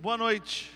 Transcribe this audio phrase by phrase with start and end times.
[0.00, 0.70] Boa noite.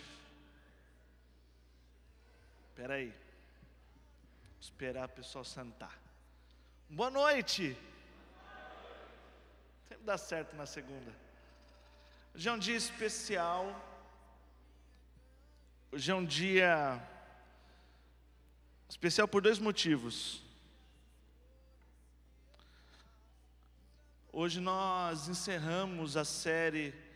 [2.70, 3.06] Espera aí.
[3.06, 5.96] Vou esperar o pessoal sentar.
[6.90, 7.76] Boa noite.
[9.88, 11.14] Sempre dá certo na segunda.
[12.34, 13.64] Hoje é um dia especial.
[15.92, 17.00] Hoje é um dia
[18.88, 20.42] especial por dois motivos.
[24.32, 27.11] Hoje nós encerramos a série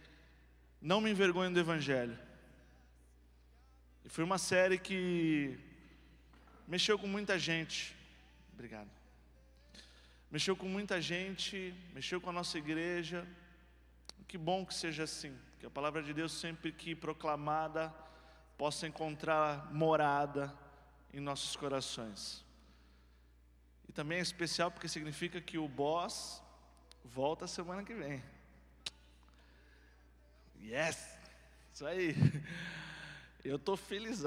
[0.80, 2.18] Não Me Envergonho do Evangelho.
[4.04, 5.58] E foi uma série que
[6.68, 7.96] mexeu com muita gente.
[8.52, 8.90] Obrigado.
[10.30, 13.26] Mexeu com muita gente, mexeu com a nossa igreja.
[14.28, 17.94] Que bom que seja assim, que a palavra de Deus sempre que proclamada
[18.58, 20.52] possa encontrar morada
[21.12, 22.44] em nossos corações.
[23.88, 26.42] E também é especial porque significa que o boss
[27.04, 28.22] volta semana que vem.
[30.62, 31.18] Yes!
[31.72, 32.14] Isso aí.
[33.44, 34.22] Eu estou feliz.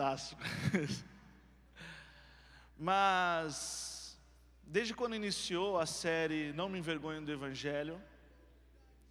[2.77, 4.17] Mas,
[4.63, 8.01] desde quando iniciou a série Não Me Envergonho do Evangelho,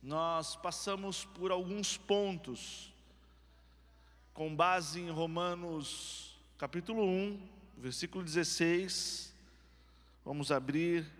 [0.02, 2.92] nós passamos por alguns pontos,
[4.33, 9.34] com base em Romanos capítulo 1, versículo 16.
[10.24, 11.17] Vamos abrir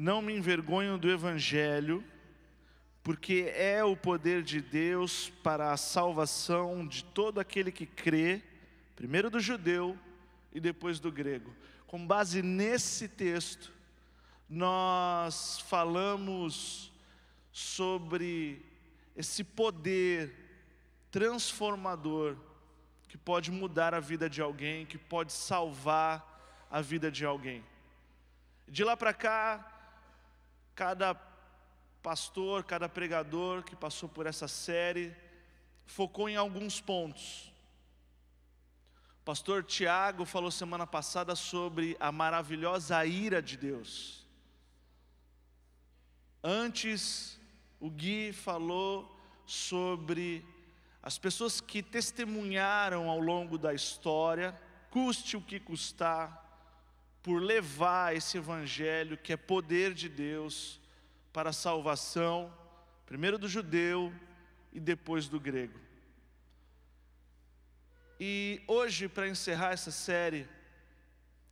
[0.00, 2.02] Não me envergonho do Evangelho,
[3.02, 8.42] porque é o poder de Deus para a salvação de todo aquele que crê,
[8.96, 9.98] primeiro do judeu
[10.54, 11.54] e depois do grego.
[11.86, 13.70] Com base nesse texto,
[14.48, 16.90] nós falamos
[17.52, 18.64] sobre
[19.14, 20.34] esse poder
[21.10, 22.38] transformador
[23.06, 27.62] que pode mudar a vida de alguém, que pode salvar a vida de alguém.
[28.66, 29.76] De lá para cá,
[30.80, 31.14] Cada
[32.02, 35.14] pastor, cada pregador que passou por essa série
[35.84, 37.52] focou em alguns pontos.
[39.20, 44.26] O pastor Tiago falou semana passada sobre a maravilhosa ira de Deus.
[46.42, 47.38] Antes,
[47.78, 50.42] o Gui falou sobre
[51.02, 54.58] as pessoas que testemunharam ao longo da história,
[54.90, 56.40] custe o que custar,
[57.22, 60.79] por levar esse evangelho que é poder de Deus
[61.32, 62.52] para a salvação,
[63.06, 64.12] primeiro do judeu
[64.72, 65.78] e depois do grego.
[68.18, 70.48] E hoje, para encerrar essa série,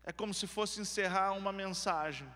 [0.04, 2.28] é como se fosse encerrar uma mensagem.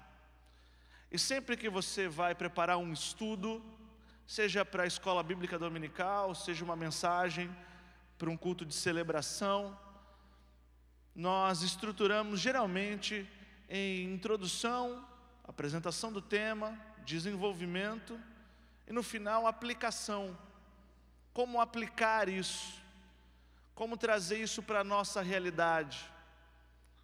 [1.11, 3.63] E sempre que você vai preparar um estudo,
[4.27, 7.55] seja para a escola bíblica dominical, seja uma mensagem
[8.17, 9.79] para um culto de celebração,
[11.15, 13.29] nós estruturamos geralmente
[13.69, 15.07] em introdução,
[15.45, 18.19] apresentação do tema, desenvolvimento
[18.87, 20.37] e no final aplicação.
[21.33, 22.81] Como aplicar isso?
[23.75, 26.11] Como trazer isso para a nossa realidade?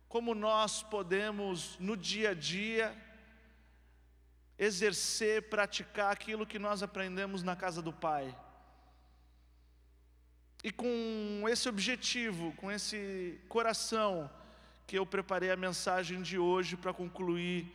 [0.09, 2.97] Como nós podemos no dia a dia
[4.59, 8.37] exercer, praticar aquilo que nós aprendemos na casa do Pai?
[10.63, 14.31] E com esse objetivo, com esse coração,
[14.87, 17.71] que eu preparei a mensagem de hoje para concluir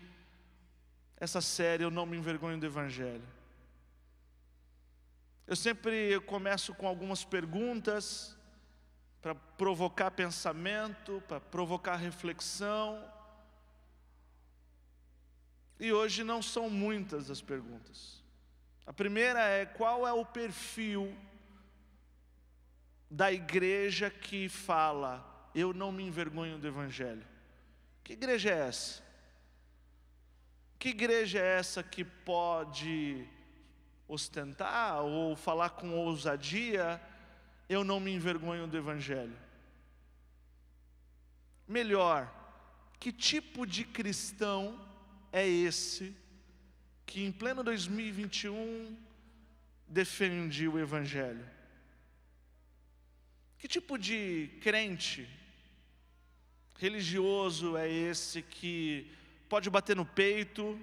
[1.24, 3.24] essa série Eu Não Me Envergonho do Evangelho.
[5.48, 8.38] Eu sempre começo com algumas perguntas
[9.22, 13.02] para provocar pensamento, para provocar reflexão.
[15.80, 18.22] E hoje não são muitas as perguntas.
[18.86, 21.16] A primeira é: qual é o perfil
[23.10, 27.26] da igreja que fala, eu não me envergonho do Evangelho.
[28.04, 29.13] Que igreja é essa?
[30.84, 33.26] Que igreja é essa que pode
[34.06, 37.02] ostentar ou falar com ousadia,
[37.70, 39.38] eu não me envergonho do Evangelho?
[41.66, 42.30] Melhor,
[43.00, 44.78] que tipo de cristão
[45.32, 46.14] é esse
[47.06, 48.98] que em pleno 2021
[49.88, 51.50] defende o Evangelho?
[53.58, 55.30] Que tipo de crente
[56.78, 59.23] religioso é esse que
[59.54, 60.80] pode bater no peito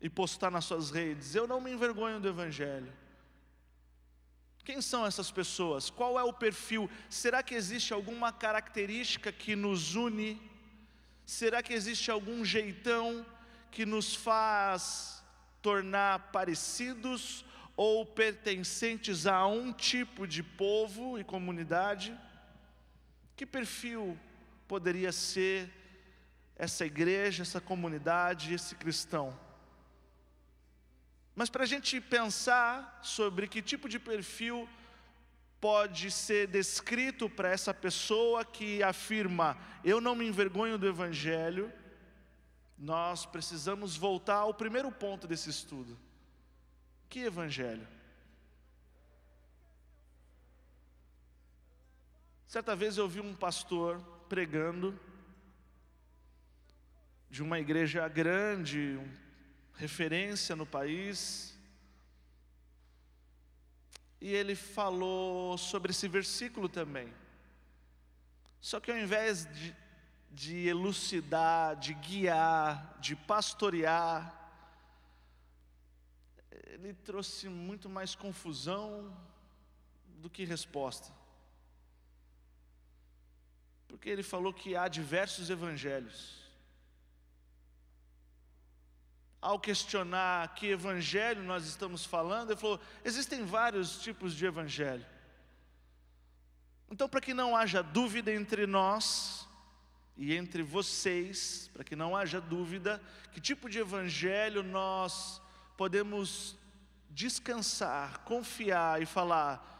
[0.00, 1.34] e postar nas suas redes?
[1.34, 2.92] Eu não me envergonho do Evangelho.
[4.64, 5.90] Quem são essas pessoas?
[5.90, 6.88] Qual é o perfil?
[7.10, 10.40] Será que existe alguma característica que nos une?
[11.24, 13.26] Será que existe algum jeitão
[13.72, 15.20] que nos faz
[15.60, 17.44] tornar parecidos
[17.76, 22.16] ou pertencentes a um tipo de povo e comunidade?
[23.34, 24.16] Que perfil
[24.68, 25.68] poderia ser
[26.58, 29.38] essa igreja, essa comunidade, esse cristão.
[31.34, 34.68] Mas para a gente pensar sobre que tipo de perfil
[35.60, 41.70] pode ser descrito para essa pessoa que afirma: Eu não me envergonho do Evangelho,
[42.78, 45.98] nós precisamos voltar ao primeiro ponto desse estudo.
[47.08, 47.86] Que Evangelho?
[52.48, 54.98] Certa vez eu ouvi um pastor pregando
[57.30, 58.98] de uma igreja grande,
[59.74, 61.56] referência no país,
[64.20, 67.12] e ele falou sobre esse versículo também.
[68.60, 69.76] Só que ao invés de,
[70.30, 74.34] de elucidar, de guiar, de pastorear,
[76.50, 79.16] ele trouxe muito mais confusão
[80.18, 81.12] do que resposta.
[83.86, 86.45] Porque ele falou que há diversos evangelhos.
[89.40, 95.06] Ao questionar que evangelho nós estamos falando, ele falou: existem vários tipos de evangelho.
[96.90, 99.46] Então, para que não haja dúvida entre nós
[100.16, 103.02] e entre vocês, para que não haja dúvida,
[103.32, 105.40] que tipo de evangelho nós
[105.76, 106.56] podemos
[107.10, 109.76] descansar, confiar e falar: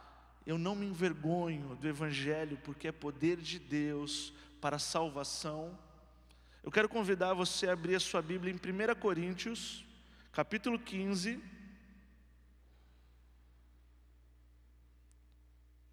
[0.47, 4.31] eu não me envergonho do Evangelho, porque é poder de Deus
[4.61, 5.77] para a salvação.
[6.63, 9.85] Eu quero convidar você a abrir a sua Bíblia em 1 Coríntios,
[10.31, 11.41] capítulo 15,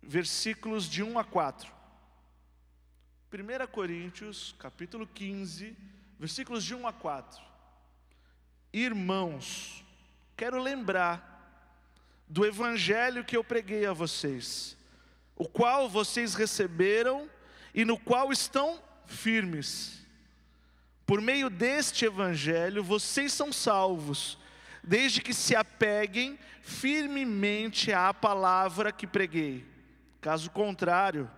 [0.03, 1.73] versículos de 1 a 4.
[3.33, 5.77] 1 Coríntios, capítulo 15,
[6.19, 7.43] versículos de 1 a 4.
[8.73, 9.85] Irmãos,
[10.37, 11.33] quero lembrar
[12.29, 14.77] do evangelho que eu preguei a vocês,
[15.37, 17.31] o qual vocês receberam
[17.75, 20.04] e no qual estão firmes.
[21.07, 24.39] Por meio deste evangelho, vocês são salvos,
[24.83, 29.67] desde que se apeguem firmemente à palavra que preguei.
[30.21, 31.31] Caso contrário,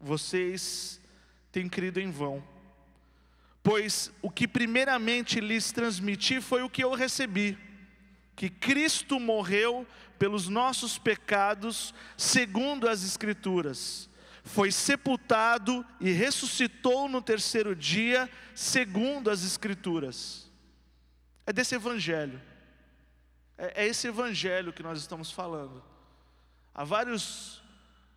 [0.00, 1.00] vocês
[1.52, 2.42] têm crido em vão.
[3.62, 7.58] Pois o que primeiramente lhes transmiti foi o que eu recebi
[8.40, 9.86] que Cristo morreu
[10.18, 14.08] pelos nossos pecados, segundo as Escrituras,
[14.42, 20.50] foi sepultado e ressuscitou no terceiro dia, segundo as Escrituras.
[21.46, 22.40] É desse Evangelho,
[23.56, 25.82] é, é esse Evangelho que nós estamos falando.
[26.74, 27.62] Há vários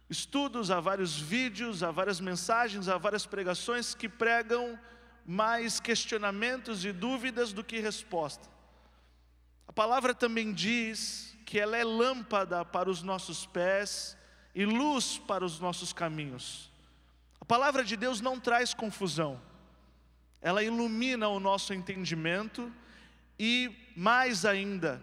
[0.09, 4.79] estudos, há vários vídeos, há várias mensagens, há várias pregações que pregam
[5.25, 8.47] mais questionamentos e dúvidas do que resposta.
[9.67, 14.17] A palavra também diz que ela é lâmpada para os nossos pés
[14.53, 16.69] e luz para os nossos caminhos.
[17.39, 19.39] A palavra de Deus não traz confusão,
[20.41, 22.71] ela ilumina o nosso entendimento
[23.39, 25.01] e, mais ainda,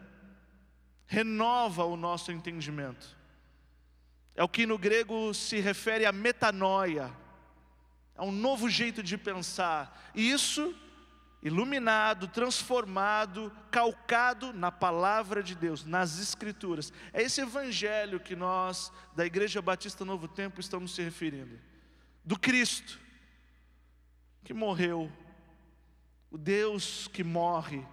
[1.07, 3.17] renova o nosso entendimento.
[4.35, 7.11] É o que no grego se refere a metanoia,
[8.17, 10.75] é um novo jeito de pensar, e isso
[11.43, 16.93] iluminado, transformado, calcado na palavra de Deus, nas Escrituras.
[17.13, 21.59] É esse evangelho que nós, da Igreja Batista Novo Tempo, estamos se referindo.
[22.25, 23.01] Do Cristo,
[24.45, 25.11] que morreu,
[26.31, 27.87] o Deus que morre,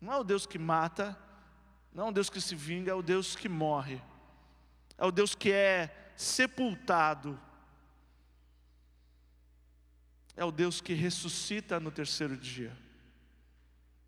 [0.00, 1.18] não é o Deus que mata,
[1.92, 4.02] não é o Deus que se vinga, é o Deus que morre,
[4.98, 7.40] é o Deus que é sepultado
[10.36, 12.76] é o Deus que ressuscita no terceiro dia.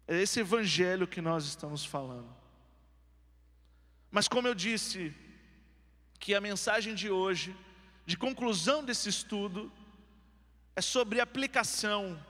[0.06, 2.35] É esse evangelho que nós estamos falando.
[4.11, 5.14] Mas como eu disse,
[6.18, 7.54] que a mensagem de hoje,
[8.04, 9.73] de conclusão desse estudo,
[10.75, 12.21] é sobre aplicação.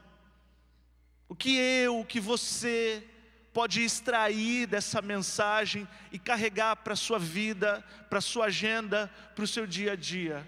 [1.28, 3.06] O que eu, o que você
[3.52, 9.44] pode extrair dessa mensagem e carregar para a sua vida, para a sua agenda, para
[9.44, 10.46] o seu dia a dia.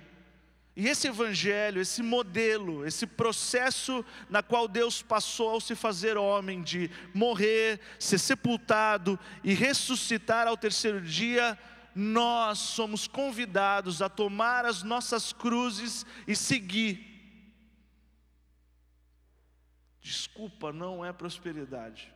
[0.81, 6.63] E esse evangelho, esse modelo, esse processo na qual Deus passou ao se fazer homem,
[6.63, 11.59] de morrer, ser sepultado e ressuscitar ao terceiro dia,
[11.97, 17.05] nós somos convidados a tomar as nossas cruzes e seguir.
[20.01, 22.15] Desculpa, não é prosperidade.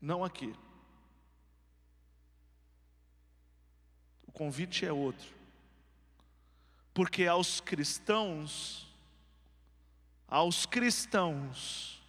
[0.00, 0.54] Não aqui.
[4.26, 5.41] O convite é outro
[6.94, 8.86] porque aos cristãos,
[10.28, 12.02] aos cristãos,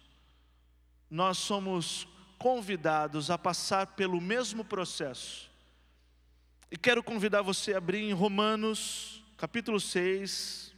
[1.10, 2.06] nós somos
[2.38, 5.50] convidados a passar pelo mesmo processo.
[6.70, 10.74] E quero convidar você a abrir em Romanos, capítulo 6,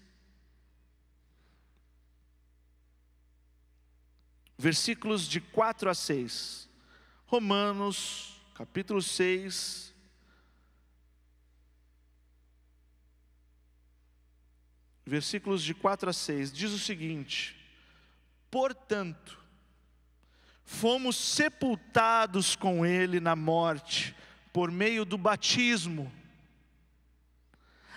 [4.59, 6.69] versículos de 4 a 6.
[7.27, 9.95] Romanos, capítulo 6,
[15.07, 17.57] Versículos de 4 a 6, diz o seguinte:
[18.51, 19.39] Portanto,
[20.65, 24.17] fomos sepultados com Ele na morte,
[24.53, 26.13] por meio do batismo,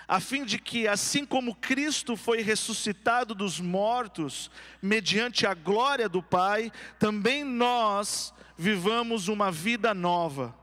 [0.09, 4.49] a fim de que, assim como Cristo foi ressuscitado dos mortos,
[4.81, 10.55] mediante a glória do Pai, também nós vivamos uma vida nova.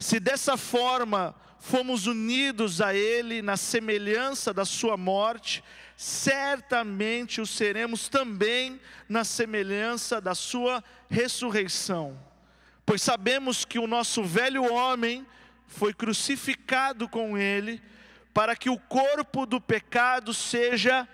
[0.00, 5.62] Se dessa forma fomos unidos a Ele na semelhança da Sua morte,
[5.96, 12.18] certamente o seremos também na semelhança da Sua ressurreição.
[12.84, 15.24] Pois sabemos que o nosso velho homem,
[15.68, 17.80] foi crucificado com ele,
[18.34, 21.08] para que o corpo do pecado seja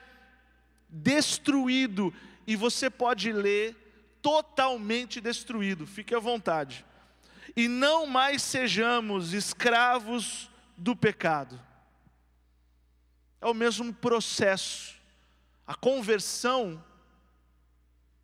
[0.89, 2.13] destruído,
[2.47, 3.77] e você pode ler
[4.23, 6.87] totalmente destruído, fique à vontade,
[7.59, 11.61] e não mais sejamos escravos do pecado.
[13.41, 14.95] É o mesmo processo,
[15.67, 16.81] a conversão,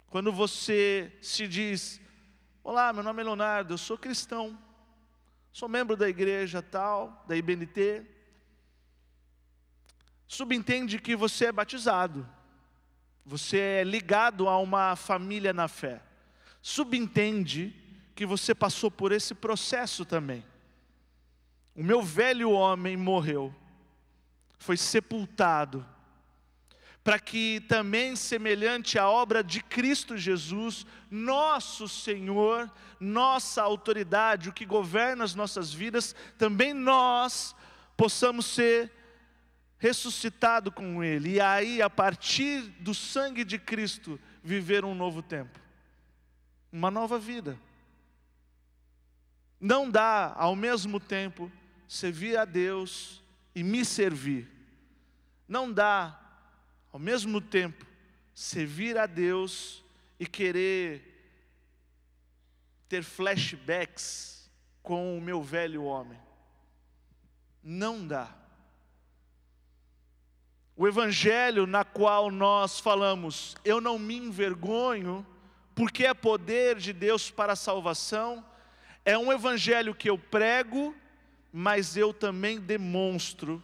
[0.07, 2.01] quando você se diz:
[2.63, 4.57] Olá, meu nome é Leonardo, eu sou cristão,
[5.53, 8.07] sou membro da igreja tal, da IBNT.
[10.29, 12.25] Subentende que você é batizado,
[13.27, 16.01] você é ligado a uma família na fé.
[16.63, 17.84] Subentende
[18.15, 20.45] que você passou por esse processo também.
[21.75, 23.55] O meu velho homem morreu,
[24.59, 25.85] foi sepultado,
[27.03, 34.65] para que também, semelhante à obra de Cristo Jesus, nosso Senhor, nossa autoridade, o que
[34.65, 37.55] governa as nossas vidas, também nós
[37.97, 38.91] possamos ser
[39.77, 45.59] ressuscitado com Ele, e aí, a partir do sangue de Cristo, viver um novo tempo,
[46.73, 47.59] uma nova vida.
[49.61, 51.51] Não dá ao mesmo tempo
[51.87, 53.23] servir a Deus
[53.55, 54.49] e me servir.
[55.49, 56.21] Não dá
[56.93, 57.85] ao mesmo tempo,
[58.35, 59.83] servir a Deus
[60.19, 61.15] e querer
[62.89, 64.51] ter flashbacks
[64.83, 66.19] com o meu velho homem.
[67.63, 68.33] Não dá.
[70.77, 75.25] O evangelho na qual nós falamos, eu não me envergonho,
[75.75, 78.45] porque é poder de Deus para a salvação,
[79.05, 80.95] é um evangelho que eu prego,
[81.53, 83.63] mas eu também demonstro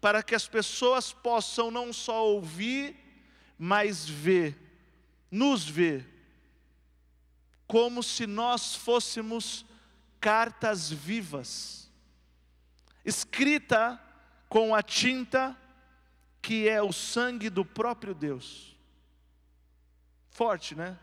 [0.00, 2.96] para que as pessoas possam não só ouvir,
[3.58, 4.56] mas ver,
[5.30, 6.06] nos ver,
[7.66, 9.64] como se nós fôssemos
[10.20, 11.90] cartas vivas,
[13.04, 14.00] escrita
[14.48, 15.56] com a tinta
[16.40, 18.76] que é o sangue do próprio Deus.
[20.30, 20.96] Forte, né?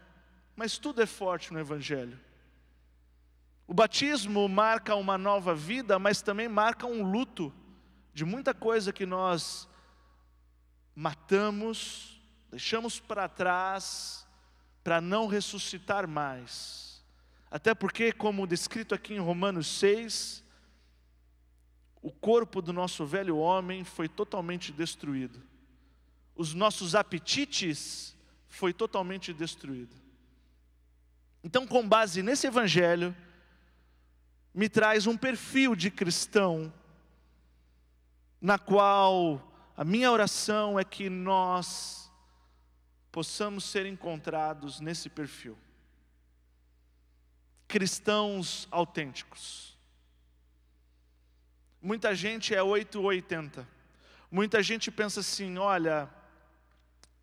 [0.55, 2.19] Mas tudo é forte no Evangelho.
[3.67, 7.53] O batismo marca uma nova vida, mas também marca um luto
[8.13, 9.67] de muita coisa que nós
[10.95, 14.25] matamos, deixamos para trás,
[14.84, 17.03] para não ressuscitar mais.
[17.50, 20.43] Até porque, como descrito aqui em Romanos 6,
[22.01, 25.41] o corpo do nosso velho homem foi totalmente destruído.
[26.36, 28.15] Os nossos apetites
[28.48, 29.95] foi totalmente destruído.
[31.43, 33.15] Então, com base nesse evangelho,
[34.55, 36.74] me traz um perfil de cristão
[38.39, 42.09] na qual a minha oração é que nós
[43.12, 45.57] possamos ser encontrados nesse perfil.
[47.67, 49.77] Cristãos autênticos.
[51.81, 53.67] Muita gente é 880.
[54.31, 56.09] Muita gente pensa assim: olha,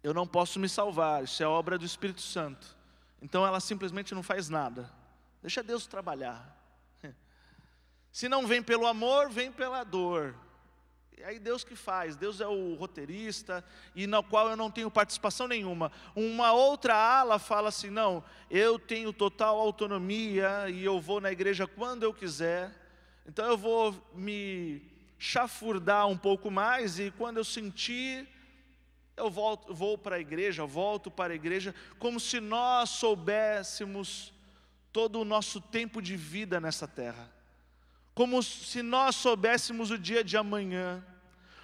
[0.03, 2.77] eu não posso me salvar, isso é obra do Espírito Santo.
[3.23, 4.93] Então ela simplesmente não faz nada.
[5.41, 6.62] Deixa Deus trabalhar.
[8.13, 10.35] Se não vem pelo amor, vem pela dor.
[11.17, 13.65] É aí Deus que faz, Deus é o roteirista
[13.95, 15.91] e na qual eu não tenho participação nenhuma.
[16.15, 21.67] Uma outra ala fala assim: não, eu tenho total autonomia e eu vou na igreja
[21.67, 22.71] quando eu quiser,
[23.27, 24.83] então eu vou me
[25.19, 28.29] chafurdar um pouco mais e quando eu sentir,
[29.17, 34.35] eu volto, vou para a igreja, volto para a igreja, como se nós soubéssemos
[34.93, 37.42] todo o nosso tempo de vida nessa terra
[38.15, 41.05] como se nós soubéssemos o dia de amanhã,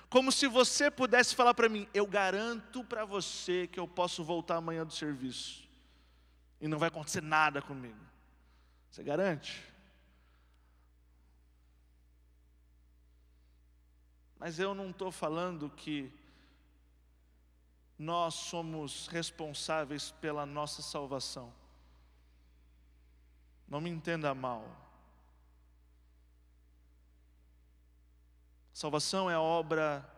[0.09, 4.57] como se você pudesse falar para mim: eu garanto para você que eu posso voltar
[4.57, 5.69] amanhã do serviço,
[6.61, 7.99] e não vai acontecer nada comigo.
[8.91, 9.63] Você garante?
[14.39, 16.13] Mas eu não estou falando que
[17.99, 21.53] nós somos responsáveis pela nossa salvação.
[23.67, 24.88] Não me entenda mal.
[28.79, 30.09] Salvação é a obra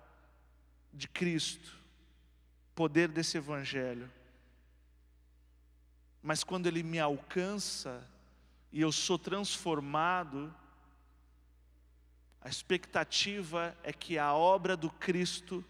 [0.93, 1.79] de Cristo,
[2.75, 4.13] poder desse Evangelho.
[6.23, 8.07] Mas quando Ele me alcança
[8.71, 10.55] e eu sou transformado,
[12.39, 15.65] a expectativa é que a obra do Cristo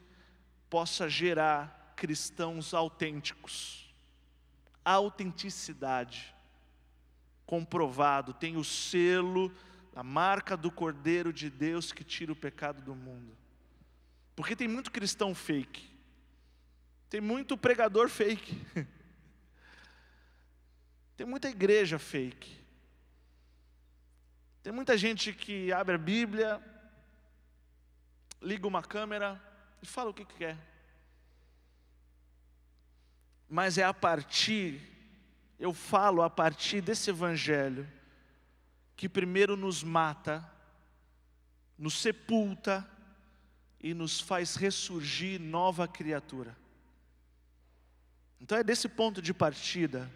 [0.69, 3.95] possa gerar cristãos autênticos.
[4.85, 6.35] Autenticidade,
[7.47, 9.55] comprovado, tem o selo,
[9.95, 13.37] a marca do Cordeiro de Deus que tira o pecado do mundo.
[14.37, 15.91] Porque tem muito cristão fake,
[17.09, 18.57] tem muito pregador fake,
[21.17, 22.61] tem muita igreja fake.
[24.63, 26.61] Tem muita gente que abre a Bíblia,
[28.43, 29.41] liga uma câmera
[29.83, 30.57] e fala o que quer.
[33.49, 34.81] Mas é a partir,
[35.59, 37.89] eu falo a partir desse Evangelho,
[39.01, 40.47] que primeiro nos mata,
[41.79, 42.87] nos sepulta
[43.81, 46.55] e nos faz ressurgir nova criatura.
[48.39, 50.11] Então é desse ponto de partida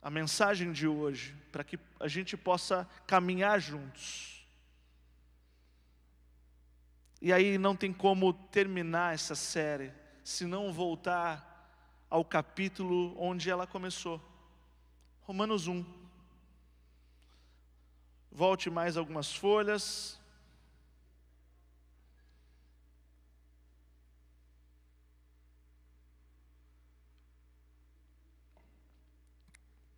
[0.00, 4.48] a mensagem de hoje, para que a gente possa caminhar juntos.
[7.20, 9.92] E aí não tem como terminar essa série
[10.24, 11.76] se não voltar
[12.08, 14.18] ao capítulo onde ela começou.
[15.20, 16.01] Romanos 1.
[18.34, 20.18] Volte mais algumas folhas.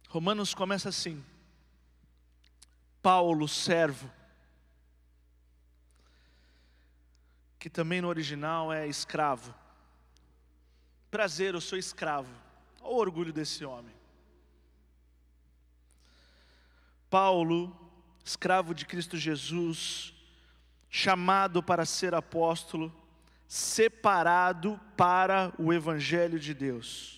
[0.09, 1.25] Romanos começa assim:
[3.01, 4.11] Paulo, servo,
[7.59, 9.55] que também no original é escravo.
[11.09, 12.33] Prazer, eu sou escravo.
[12.81, 13.95] Olha o orgulho desse homem.
[17.09, 17.84] Paulo,
[18.25, 20.15] escravo de Cristo Jesus,
[20.89, 22.93] chamado para ser apóstolo,
[23.47, 27.15] separado para o Evangelho de Deus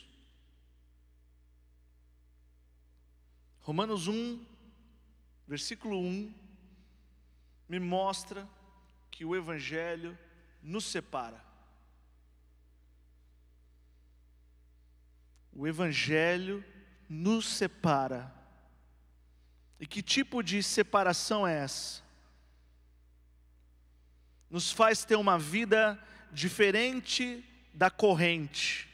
[3.66, 4.46] Romanos 1,
[5.44, 6.32] versículo 1,
[7.68, 8.48] me mostra
[9.10, 10.16] que o Evangelho
[10.62, 11.44] nos separa.
[15.52, 16.64] O Evangelho
[17.08, 18.32] nos separa.
[19.78, 22.02] E que tipo de separação é essa?
[24.50, 25.98] Nos faz ter uma vida
[26.32, 28.88] diferente da corrente,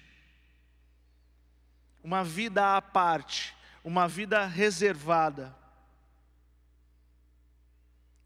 [2.03, 5.55] uma vida à parte uma vida reservada.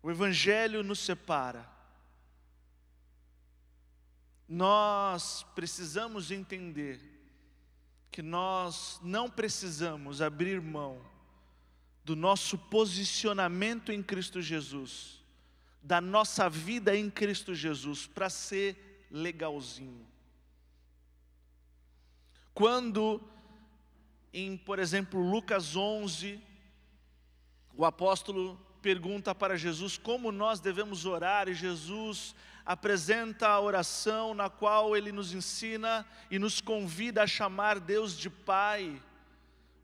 [0.02, 1.68] O Evangelho nos separa.
[4.48, 7.00] Nós precisamos entender
[8.12, 11.00] que nós não precisamos abrir mão
[12.06, 15.20] do nosso posicionamento em Cristo Jesus,
[15.82, 20.06] da nossa vida em Cristo Jesus, para ser legalzinho.
[22.54, 23.20] Quando
[24.32, 26.40] em, por exemplo, Lucas 11,
[27.76, 34.48] o apóstolo pergunta para Jesus como nós devemos orar, e Jesus apresenta a oração na
[34.48, 39.02] qual ele nos ensina e nos convida a chamar Deus de Pai.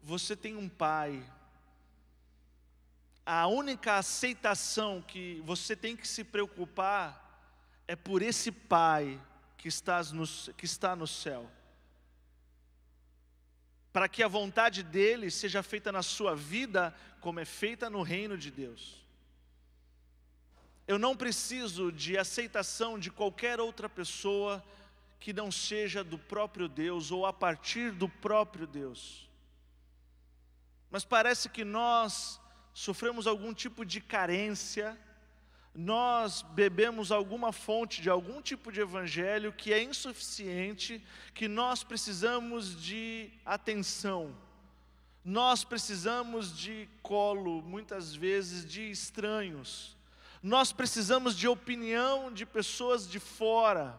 [0.05, 1.21] Você tem um Pai.
[3.25, 7.21] A única aceitação que você tem que se preocupar
[7.87, 9.21] é por esse Pai
[9.57, 11.49] que, estás no, que está no céu
[13.93, 18.39] para que a vontade dele seja feita na sua vida, como é feita no reino
[18.39, 19.03] de Deus.
[20.89, 24.65] Eu não preciso de aceitação de qualquer outra pessoa
[25.21, 29.29] que não seja do próprio Deus ou a partir do próprio Deus.
[30.91, 32.41] Mas parece que nós
[32.73, 34.99] sofremos algum tipo de carência,
[35.75, 41.03] nós bebemos alguma fonte de algum tipo de evangelho que é insuficiente,
[41.35, 44.37] que nós precisamos de atenção,
[45.25, 49.97] nós precisamos de colo, muitas vezes de estranhos,
[50.43, 53.99] nós precisamos de opinião de pessoas de fora.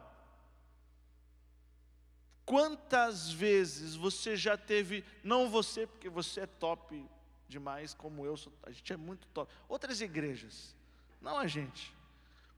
[2.45, 7.03] Quantas vezes você já teve, não você, porque você é top
[7.47, 10.75] demais, como eu, a gente é muito top, outras igrejas
[11.21, 11.95] não a gente.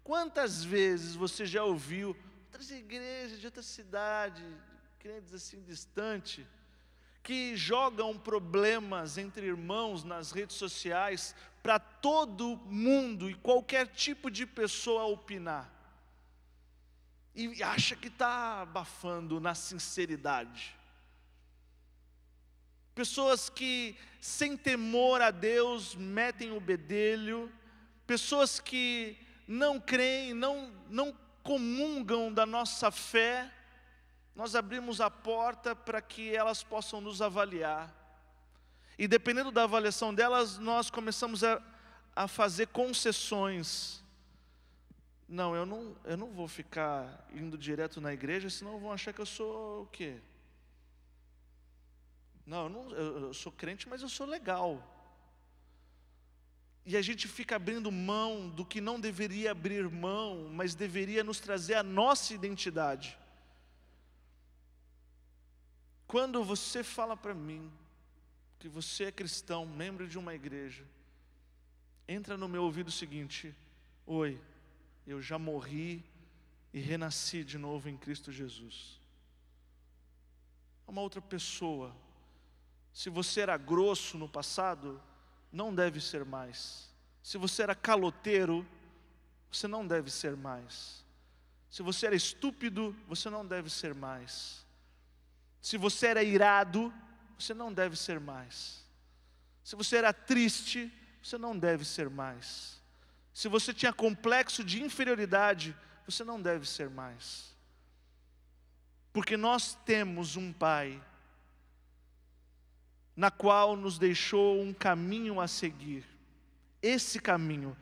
[0.04, 4.44] Quantas vezes você já ouviu outras igrejas de outra cidade,
[5.00, 6.48] crentes assim distante,
[7.22, 14.46] que jogam problemas entre irmãos nas redes sociais para todo mundo e qualquer tipo de
[14.46, 15.76] pessoa opinar?
[17.36, 20.74] e acha que está abafando na sinceridade.
[22.96, 27.52] Pessoas que, sem temor a Deus, metem o bedelho,
[28.08, 33.52] pessoas que não creem, não, não comungam da nossa fé,
[34.34, 37.94] nós abrimos a porta para que elas possam nos avaliar.
[38.98, 41.62] E dependendo da avaliação delas, nós começamos a,
[42.16, 44.02] a fazer concessões.
[45.28, 49.20] Não, eu não, eu não vou ficar indo direto na igreja, senão vão achar que
[49.20, 50.22] eu sou o quê?
[52.46, 54.92] Não, eu, não, eu sou crente, mas eu sou legal.
[56.86, 61.40] E a gente fica abrindo mão do que não deveria abrir mão, mas deveria nos
[61.40, 63.18] trazer a nossa identidade.
[66.06, 67.72] Quando você fala para mim
[68.60, 70.86] que você é cristão, membro de uma igreja,
[72.08, 73.54] entra no meu ouvido o seguinte:
[74.06, 74.40] Oi,
[75.08, 76.04] eu já morri
[76.72, 79.00] e renasci de novo em Cristo Jesus.
[80.88, 81.96] Uma outra pessoa
[82.96, 85.04] se você era grosso no passado,
[85.52, 86.90] não deve ser mais.
[87.22, 88.66] Se você era caloteiro,
[89.52, 91.04] você não deve ser mais.
[91.70, 94.66] Se você era estúpido, você não deve ser mais.
[95.62, 96.94] Se você era irado,
[97.38, 98.82] você não deve ser mais.
[99.62, 100.90] Se você era triste,
[101.22, 102.82] você não deve ser mais.
[103.34, 105.76] Se você tinha complexo de inferioridade,
[106.08, 107.54] você não deve ser mais.
[109.12, 111.04] Porque nós temos um Pai
[113.16, 116.04] na qual nos deixou um caminho a seguir.
[116.82, 117.76] Esse caminho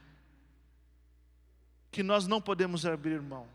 [1.92, 3.48] que nós não podemos abrir mão.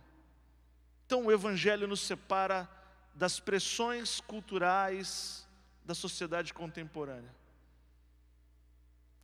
[1.07, 2.69] Então o Evangelho nos separa
[3.14, 5.47] das pressões culturais
[5.85, 7.35] da sociedade contemporânea.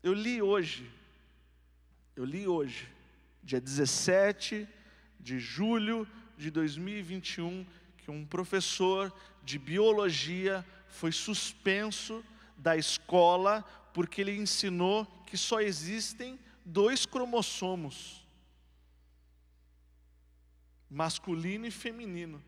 [0.03, 0.91] Eu li hoje,
[2.17, 2.89] eu li hoje,
[3.43, 4.69] dia 17
[5.21, 7.67] de julho de 2021,
[7.99, 9.13] que um professor
[9.43, 12.25] de biologia foi suspenso
[12.57, 13.63] da escola,
[13.93, 18.27] porque ele ensinou que só existem dois cromossomos,
[20.89, 22.43] masculino e feminino.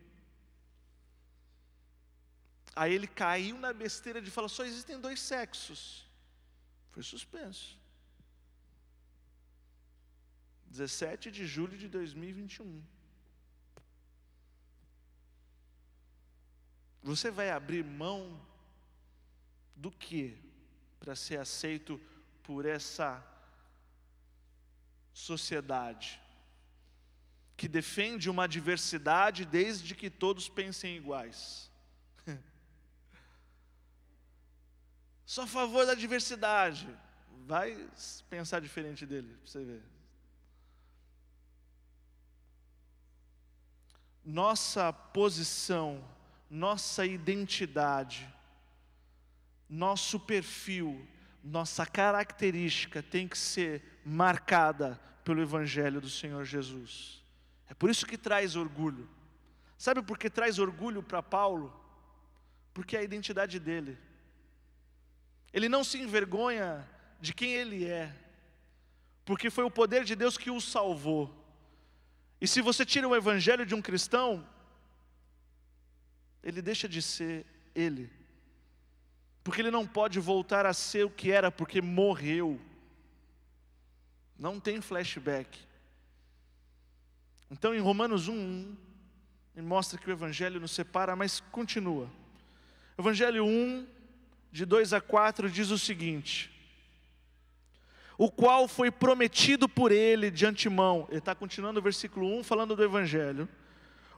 [2.75, 6.07] Aí ele caiu na besteira de falar: só existem dois sexos.
[6.91, 7.77] Foi suspenso.
[10.67, 12.83] 17 de julho de 2021.
[17.01, 18.39] Você vai abrir mão
[19.77, 20.37] do que
[20.99, 22.01] para ser aceito
[22.43, 23.25] por essa
[25.13, 26.19] sociedade
[27.55, 31.71] que defende uma diversidade desde que todos pensem iguais.
[35.25, 36.87] Só a favor da diversidade.
[37.47, 37.89] Vai
[38.29, 39.81] pensar diferente dele, para você ver.
[44.23, 46.03] Nossa posição,
[46.49, 48.31] nossa identidade,
[49.69, 51.07] nosso perfil,
[51.43, 57.23] nossa característica tem que ser marcada pelo Evangelho do Senhor Jesus.
[57.69, 59.09] É por isso que traz orgulho.
[59.77, 61.73] Sabe por que traz orgulho para Paulo?
[62.73, 63.97] Porque é a identidade dele.
[65.53, 66.87] Ele não se envergonha
[67.19, 68.15] de quem ele é,
[69.25, 71.33] porque foi o poder de Deus que o salvou.
[72.39, 74.47] E se você tira o evangelho de um cristão,
[76.43, 78.09] ele deixa de ser ele
[79.47, 82.59] porque ele não pode voltar a ser o que era, porque morreu.
[84.37, 85.57] Não tem flashback.
[87.49, 88.75] Então, em Romanos 1,
[89.55, 92.09] ele mostra que o Evangelho nos separa, mas continua.
[92.99, 93.87] Evangelho 1,
[94.51, 96.51] de 2 a 4, diz o seguinte:
[98.17, 101.07] O qual foi prometido por ele de antemão.
[101.07, 103.47] Ele está continuando o versículo 1, falando do Evangelho.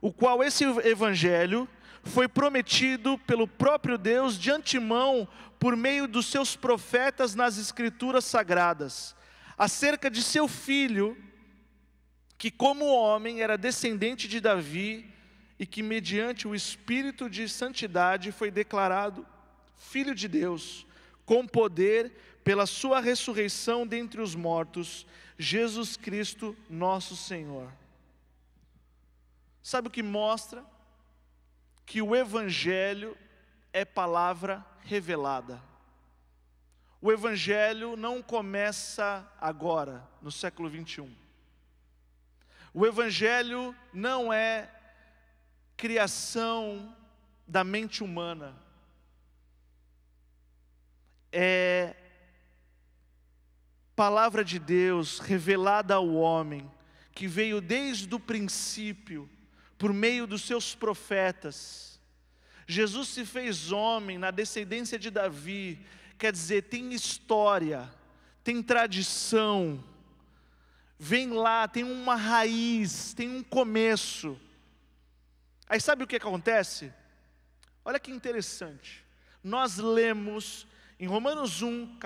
[0.01, 1.69] O qual esse Evangelho
[2.03, 5.27] foi prometido pelo próprio Deus de antemão
[5.59, 9.15] por meio dos seus profetas nas Escrituras sagradas,
[9.57, 11.17] acerca de seu filho,
[12.37, 15.13] que como homem era descendente de Davi
[15.59, 19.27] e que mediante o espírito de santidade foi declarado
[19.75, 20.85] filho de Deus,
[21.25, 25.05] com poder pela sua ressurreição dentre os mortos,
[25.37, 27.71] Jesus Cristo, nosso Senhor.
[29.61, 30.65] Sabe o que mostra
[31.89, 33.17] que o Evangelho
[33.73, 35.59] é palavra revelada.
[37.01, 41.11] O Evangelho não começa agora, no século 21.
[42.75, 44.69] O Evangelho não é
[45.75, 46.95] criação
[47.47, 48.55] da mente humana.
[51.31, 51.95] É
[53.95, 56.71] palavra de Deus revelada ao homem,
[57.15, 59.27] que veio desde o princípio
[59.79, 61.99] por meio dos seus profetas.
[62.67, 65.79] Jesus se fez homem na descendência de Davi,
[66.19, 67.89] quer dizer, tem história,
[68.43, 69.83] tem tradição,
[70.99, 74.39] vem lá, tem uma raiz, tem um começo.
[75.67, 76.93] Aí sabe o que acontece?
[77.85, 79.05] Olha que interessante.
[79.41, 80.67] Nós lemos
[80.99, 81.97] em Romanos 1,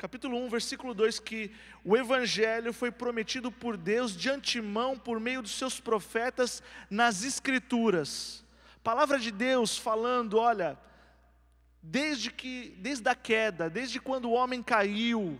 [0.00, 1.52] capítulo 1, versículo 2, que
[1.84, 8.42] o Evangelho foi prometido por Deus de antemão por meio dos seus profetas nas Escrituras.
[8.82, 10.78] Palavra de Deus falando, olha,
[11.82, 15.38] desde que, desde a queda, desde quando o homem caiu,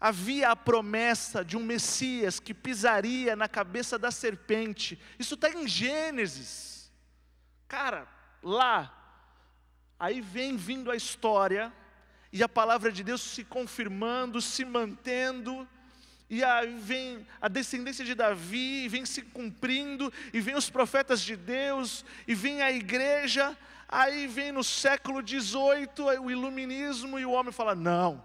[0.00, 5.00] havia a promessa de um Messias que pisaria na cabeça da serpente.
[5.16, 6.90] Isso está em Gênesis.
[7.68, 8.08] Cara,
[8.42, 8.92] lá,
[9.96, 11.72] aí vem vindo a história
[12.36, 15.66] e a palavra de Deus se confirmando, se mantendo,
[16.28, 21.34] e aí vem a descendência de Davi, vem se cumprindo, e vem os profetas de
[21.34, 23.56] Deus, e vem a igreja,
[23.88, 28.22] aí vem no século XVIII o iluminismo, e o homem fala: não,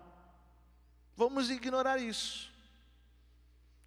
[1.16, 2.52] vamos ignorar isso,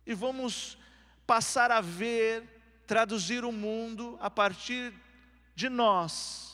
[0.06, 0.78] e vamos
[1.26, 2.44] passar a ver,
[2.86, 4.90] traduzir o mundo a partir
[5.54, 6.53] de nós,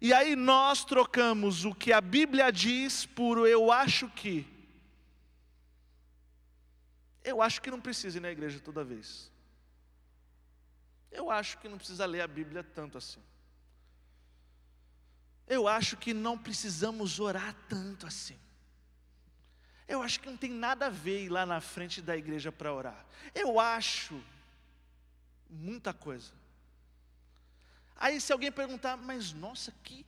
[0.00, 4.46] e aí nós trocamos o que a Bíblia diz por eu acho que.
[7.22, 9.30] Eu acho que não precisa ir na igreja toda vez.
[11.10, 13.22] Eu acho que não precisa ler a Bíblia tanto assim.
[15.46, 18.38] Eu acho que não precisamos orar tanto assim.
[19.86, 22.72] Eu acho que não tem nada a ver ir lá na frente da igreja para
[22.72, 23.04] orar.
[23.34, 24.22] Eu acho
[25.50, 26.39] muita coisa.
[28.00, 30.06] Aí se alguém perguntar, mas nossa, que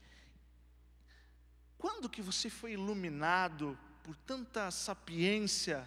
[1.76, 5.86] quando que você foi iluminado por tanta sapiência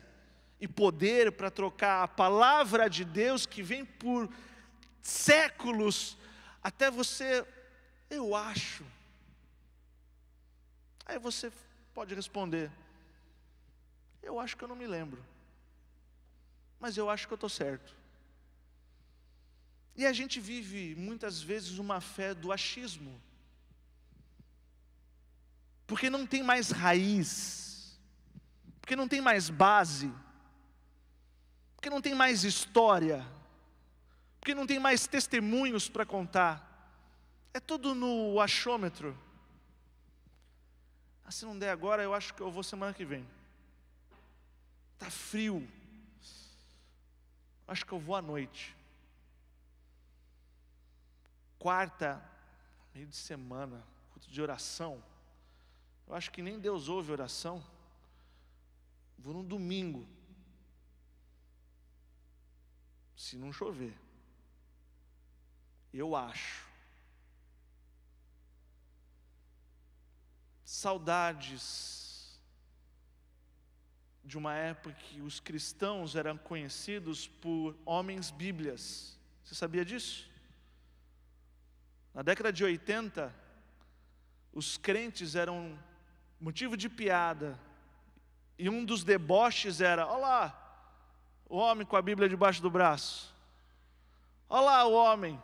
[0.61, 4.29] e poder para trocar a palavra de Deus que vem por
[5.01, 6.15] séculos
[6.61, 7.43] até você,
[8.09, 8.85] eu acho.
[11.05, 11.51] Aí você
[11.93, 12.71] pode responder:
[14.21, 15.25] Eu acho que eu não me lembro,
[16.79, 17.94] mas eu acho que eu estou certo.
[19.95, 23.21] E a gente vive muitas vezes uma fé do achismo,
[25.87, 27.97] porque não tem mais raiz,
[28.81, 30.11] porque não tem mais base,
[31.75, 33.25] porque não tem mais história,
[34.41, 36.61] porque não tem mais testemunhos para contar,
[37.53, 39.17] é tudo no achômetro.
[41.23, 43.25] Ah, se não der agora, eu acho que eu vou semana que vem.
[44.93, 45.65] Está frio.
[47.67, 48.75] Acho que eu vou à noite
[51.65, 52.23] quarta,
[52.93, 55.03] meio de semana, culto de oração.
[56.05, 57.65] Eu acho que nem Deus ouve oração.
[59.17, 60.07] Vou no domingo.
[63.17, 63.97] Se não chover.
[65.91, 66.67] Eu acho.
[70.63, 72.39] Saudades
[74.23, 79.17] de uma época que os cristãos eram conhecidos por homens bíblias.
[79.43, 80.34] Você sabia disso?
[82.15, 83.35] Na década de 80,
[84.53, 85.77] os crentes eram
[86.39, 87.59] motivo de piada,
[88.57, 90.89] e um dos deboches era: olha lá,
[91.49, 93.35] o homem com a Bíblia debaixo do braço,
[94.47, 95.41] olha lá o homem,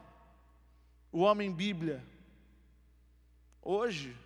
[1.11, 2.01] o homem Bíblia.
[3.61, 4.17] Hoje,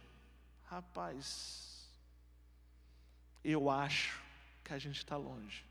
[0.66, 1.90] rapaz,
[3.44, 4.22] eu acho
[4.64, 5.66] que a gente está longe,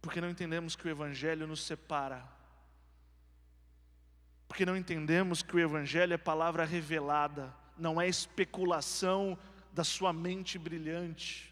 [0.00, 2.40] porque não entendemos que o Evangelho nos separa
[4.52, 9.38] porque não entendemos que o Evangelho é palavra revelada, não é especulação
[9.72, 11.50] da sua mente brilhante.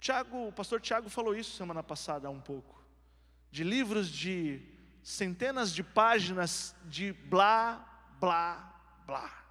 [0.00, 2.82] Tiago, o pastor Tiago falou isso semana passada um pouco,
[3.50, 4.62] de livros de
[5.02, 7.84] centenas de páginas de blá,
[8.18, 8.74] blá,
[9.06, 9.44] blá.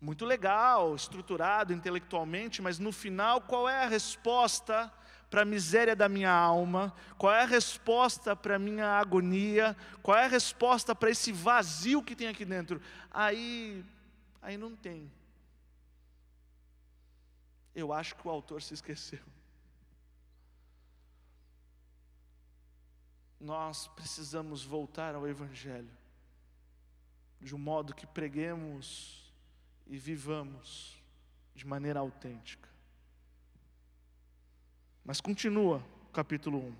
[0.00, 4.88] Muito legal, estruturado intelectualmente, mas no final qual é a resposta
[5.30, 6.94] para a miséria da minha alma?
[7.16, 9.76] Qual é a resposta para a minha agonia?
[10.02, 12.80] Qual é a resposta para esse vazio que tem aqui dentro?
[13.10, 13.84] Aí,
[14.40, 15.10] aí não tem.
[17.74, 19.20] Eu acho que o autor se esqueceu.
[23.40, 25.96] Nós precisamos voltar ao Evangelho,
[27.40, 29.32] de um modo que preguemos
[29.86, 31.00] e vivamos
[31.54, 32.67] de maneira autêntica.
[35.08, 36.74] Mas continua o capítulo 1.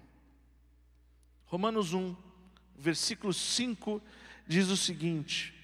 [1.47, 2.15] Romanos 1,
[2.77, 4.03] versículo 5
[4.47, 5.55] diz o seguinte: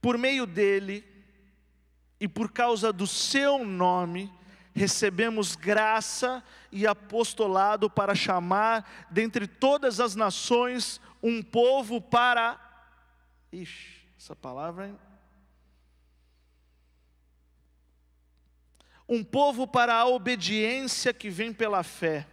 [0.00, 1.04] Por meio dele
[2.18, 4.32] e por causa do seu nome,
[4.74, 12.58] recebemos graça e apostolado para chamar dentre todas as nações um povo para.
[13.52, 14.88] Ixi, essa palavra.
[14.88, 14.98] Hein?
[19.08, 22.26] Um povo para a obediência que vem pela fé.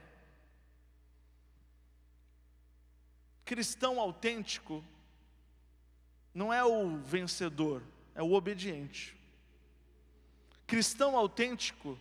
[3.45, 4.83] Cristão autêntico
[6.33, 7.83] não é o vencedor,
[8.15, 9.15] é o obediente.
[10.65, 11.97] Cristão autêntico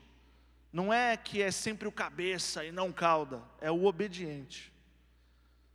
[0.72, 4.72] não é que é sempre o cabeça e não cauda, é o obediente.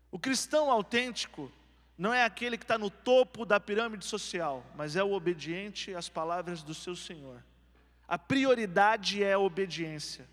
[0.09, 1.51] O cristão autêntico
[1.97, 6.09] não é aquele que está no topo da pirâmide social, mas é o obediente às
[6.09, 7.43] palavras do seu Senhor.
[8.07, 10.27] A prioridade é a obediência.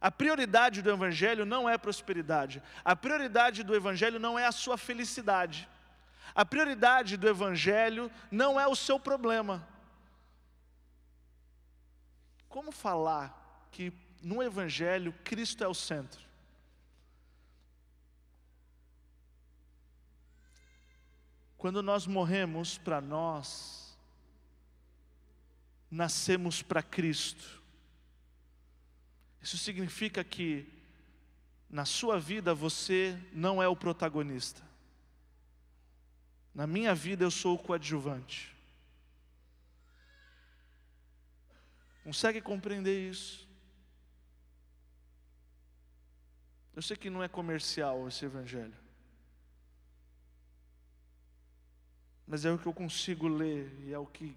[0.00, 2.62] A prioridade do Evangelho não é prosperidade.
[2.84, 5.68] A prioridade do Evangelho não é a sua felicidade.
[6.34, 9.66] A prioridade do Evangelho não é o seu problema.
[12.48, 16.22] Como falar que no Evangelho Cristo é o centro?
[21.56, 23.81] Quando nós morremos para nós,
[25.92, 27.60] nascemos para Cristo.
[29.42, 30.66] Isso significa que
[31.68, 34.62] na sua vida você não é o protagonista.
[36.54, 38.56] Na minha vida eu sou o coadjuvante.
[42.02, 43.46] Consegue compreender isso?
[46.74, 48.74] Eu sei que não é comercial esse evangelho.
[52.26, 54.34] Mas é o que eu consigo ler e é o que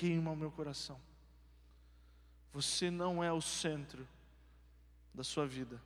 [0.00, 0.98] queima o meu coração.
[2.54, 4.08] Você não é o centro
[5.12, 5.78] da sua vida,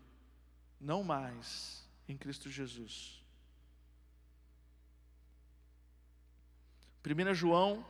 [0.80, 3.20] não mais em Cristo Jesus.
[7.04, 7.84] 1 João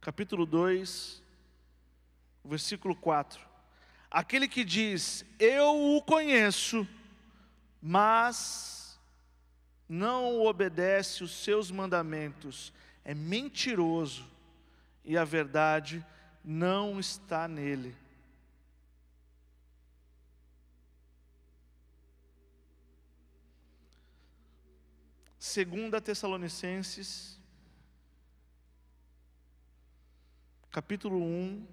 [0.00, 1.20] capítulo 2,
[2.44, 3.44] versículo 4.
[4.08, 6.86] Aquele que diz, Eu o conheço,
[7.82, 8.87] mas
[9.88, 12.72] não obedece os seus mandamentos,
[13.04, 14.26] é mentiroso
[15.04, 16.04] e a verdade
[16.44, 17.96] não está nele.
[25.38, 27.38] Segunda Tessalonicenses
[30.70, 31.66] capítulo 1,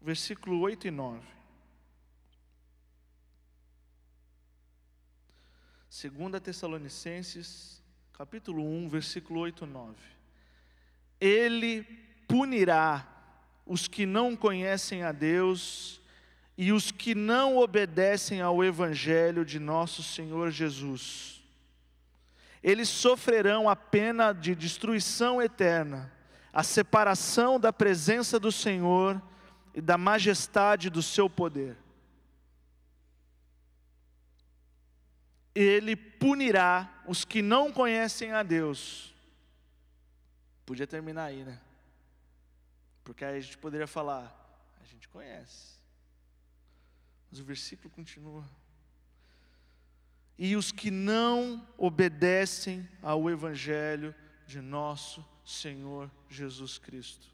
[0.00, 1.26] versículo 8 e 9.
[5.94, 7.80] Segunda Tessalonicenses,
[8.14, 9.94] capítulo 1, versículo 8 e 9.
[11.20, 11.84] Ele
[12.26, 13.06] punirá
[13.64, 16.00] os que não conhecem a Deus
[16.58, 21.40] e os que não obedecem ao evangelho de nosso Senhor Jesus.
[22.60, 26.12] Eles sofrerão a pena de destruição eterna
[26.52, 29.22] a separação da presença do Senhor
[29.72, 31.83] e da majestade do seu poder.
[35.54, 39.14] Ele punirá os que não conhecem a Deus.
[40.66, 41.60] Podia terminar aí, né?
[43.04, 44.34] Porque aí a gente poderia falar,
[44.82, 45.74] a gente conhece.
[47.30, 48.48] Mas o versículo continua.
[50.38, 54.14] E os que não obedecem ao Evangelho
[54.46, 57.28] de nosso Senhor Jesus Cristo.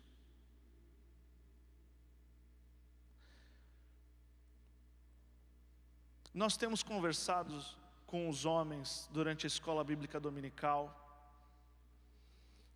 [6.33, 7.65] Nós temos conversado
[8.11, 10.97] com os homens durante a escola bíblica dominical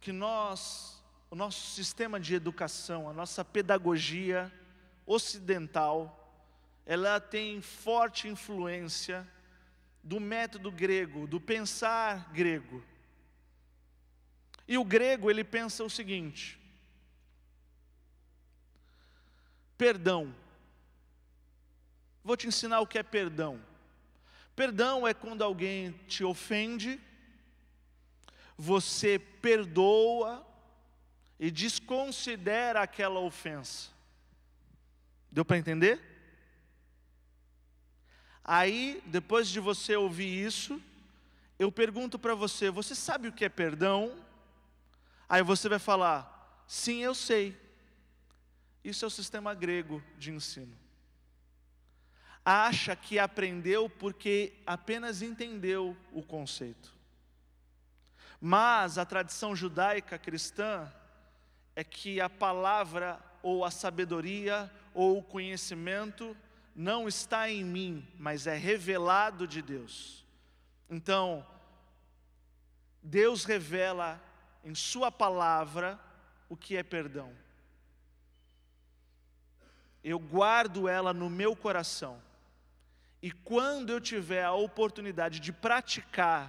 [0.00, 4.52] que nós, o nosso sistema de educação, a nossa pedagogia
[5.04, 6.40] ocidental,
[6.86, 9.26] ela tem forte influência
[10.04, 12.80] do método grego, do pensar grego.
[14.68, 16.60] E o grego, ele pensa o seguinte:
[19.76, 20.32] perdão.
[22.22, 23.73] Vou te ensinar o que é perdão.
[24.54, 27.00] Perdão é quando alguém te ofende,
[28.56, 30.46] você perdoa
[31.38, 33.90] e desconsidera aquela ofensa.
[35.30, 36.00] Deu para entender?
[38.44, 40.80] Aí, depois de você ouvir isso,
[41.58, 44.14] eu pergunto para você: você sabe o que é perdão?
[45.28, 47.56] Aí você vai falar: sim, eu sei.
[48.84, 50.83] Isso é o sistema grego de ensino.
[52.44, 56.92] Acha que aprendeu porque apenas entendeu o conceito.
[58.40, 60.92] Mas a tradição judaica cristã
[61.74, 66.36] é que a palavra ou a sabedoria ou o conhecimento
[66.74, 70.24] não está em mim, mas é revelado de Deus.
[70.90, 71.46] Então,
[73.02, 74.20] Deus revela
[74.64, 75.98] em Sua palavra
[76.48, 77.32] o que é perdão.
[80.02, 82.20] Eu guardo ela no meu coração.
[83.24, 86.44] E quando eu tiver a oportunidade de praticar,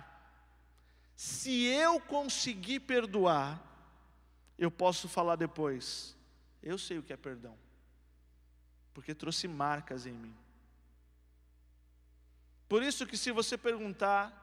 [1.15, 3.63] se eu conseguir perdoar,
[4.59, 6.17] eu posso falar depois,
[6.61, 7.57] eu sei o que é perdão,
[8.93, 10.35] porque trouxe marcas em mim.
[12.67, 14.33] Por isso que se você perguntar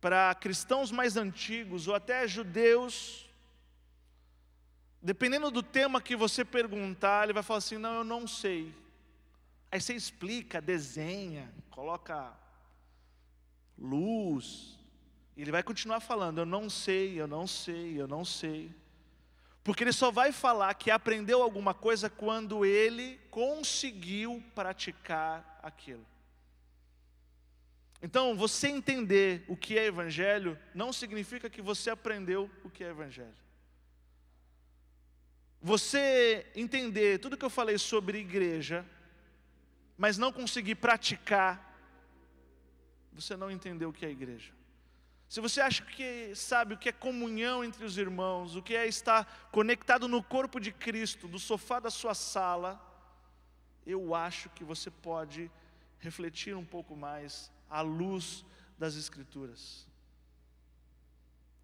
[0.00, 3.28] para cristãos mais antigos ou até judeus,
[5.02, 8.85] dependendo do tema que você perguntar, ele vai falar assim: "Não, eu não sei".
[9.70, 12.32] Aí você explica, desenha, coloca
[13.78, 14.78] luz,
[15.36, 18.74] e ele vai continuar falando: "Eu não sei, eu não sei, eu não sei".
[19.62, 26.06] Porque ele só vai falar que aprendeu alguma coisa quando ele conseguiu praticar aquilo.
[28.00, 32.90] Então, você entender o que é evangelho não significa que você aprendeu o que é
[32.90, 33.34] evangelho.
[35.60, 38.86] Você entender tudo que eu falei sobre igreja,
[39.96, 41.62] mas não conseguir praticar,
[43.12, 44.52] você não entendeu o que é igreja.
[45.28, 48.86] Se você acha que sabe o que é comunhão entre os irmãos, o que é
[48.86, 52.80] estar conectado no corpo de Cristo, do sofá da sua sala,
[53.84, 55.50] eu acho que você pode
[55.98, 58.44] refletir um pouco mais à luz
[58.78, 59.86] das Escrituras.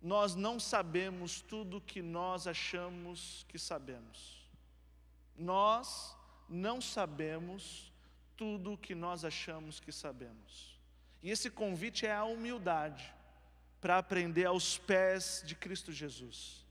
[0.01, 4.51] Nós não sabemos tudo que nós achamos que sabemos.
[5.37, 6.17] Nós
[6.49, 7.92] não sabemos
[8.43, 10.77] tudo que nós achamos que sabemos.
[11.23, 13.15] E esse convite é a humildade
[13.81, 16.67] para aprender aos pés de Cristo Jesus.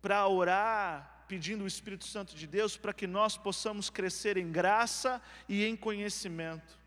[0.00, 5.20] Para orar pedindo o Espírito Santo de Deus para que nós possamos crescer em graça
[5.46, 6.78] e em conhecimento.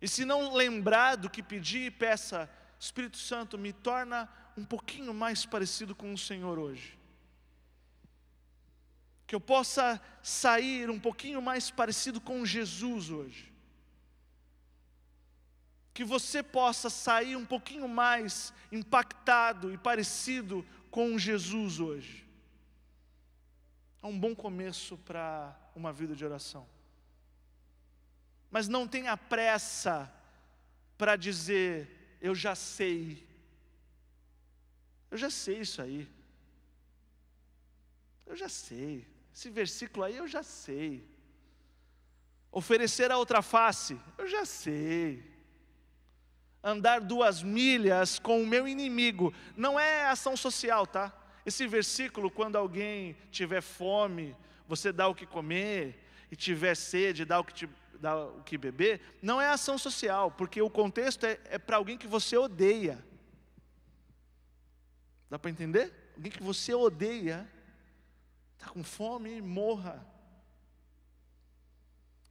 [0.00, 2.48] E se não lembrar do que pedir, peça,
[2.80, 4.26] Espírito Santo, me torna
[4.56, 6.98] um pouquinho mais parecido com o Senhor hoje.
[9.32, 13.50] Que eu possa sair um pouquinho mais parecido com Jesus hoje.
[15.94, 22.28] Que você possa sair um pouquinho mais impactado e parecido com Jesus hoje.
[24.02, 26.66] É um bom começo para uma vida de oração
[28.52, 30.12] mas não tenha pressa
[30.98, 33.26] para dizer, eu já sei.
[35.10, 36.06] Eu já sei isso aí.
[38.26, 39.06] Eu já sei.
[39.34, 41.06] Esse versículo aí eu já sei.
[42.50, 45.24] Oferecer a outra face, eu já sei.
[46.62, 51.12] Andar duas milhas com o meu inimigo, não é ação social, tá?
[51.44, 54.36] Esse versículo, quando alguém tiver fome,
[54.68, 56.02] você dá o que comer,
[56.32, 57.68] e tiver sede, dá o que te,
[58.00, 61.98] dar o que beber, não é ação social, porque o contexto é, é para alguém
[61.98, 63.04] que você odeia.
[65.28, 65.92] Dá para entender?
[66.16, 67.46] Alguém que você odeia,
[68.62, 70.06] está com fome, morra.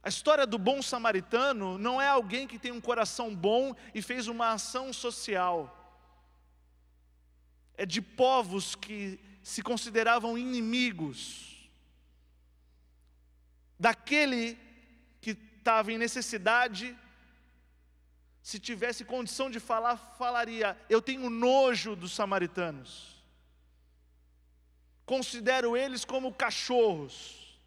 [0.02, 4.26] A história do bom samaritano não é alguém que tem um coração bom e fez
[4.26, 5.78] uma ação social.
[7.76, 11.70] É de povos que se consideravam inimigos.
[13.78, 14.58] Daquele
[15.62, 16.98] estava em necessidade,
[18.42, 23.11] se tivesse condição de falar, falaria: Eu tenho nojo dos samaritanos,
[25.12, 27.60] considero eles como cachorros.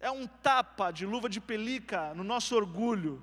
[0.00, 3.22] É um tapa de luva de pelica no nosso orgulho,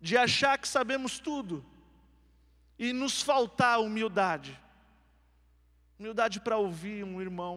[0.00, 1.64] de achar que sabemos tudo
[2.78, 4.58] e nos faltar humildade
[5.98, 7.56] humildade para ouvir um irmão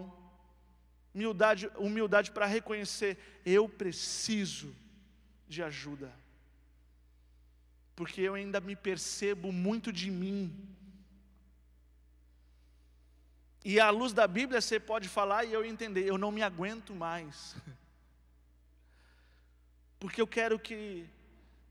[1.13, 4.75] Humildade, humildade para reconhecer, eu preciso
[5.47, 6.13] de ajuda.
[7.95, 10.74] Porque eu ainda me percebo muito de mim.
[13.67, 16.93] E à luz da Bíblia você pode falar e eu entender, eu não me aguento
[16.93, 17.55] mais.
[19.99, 21.09] Porque eu quero que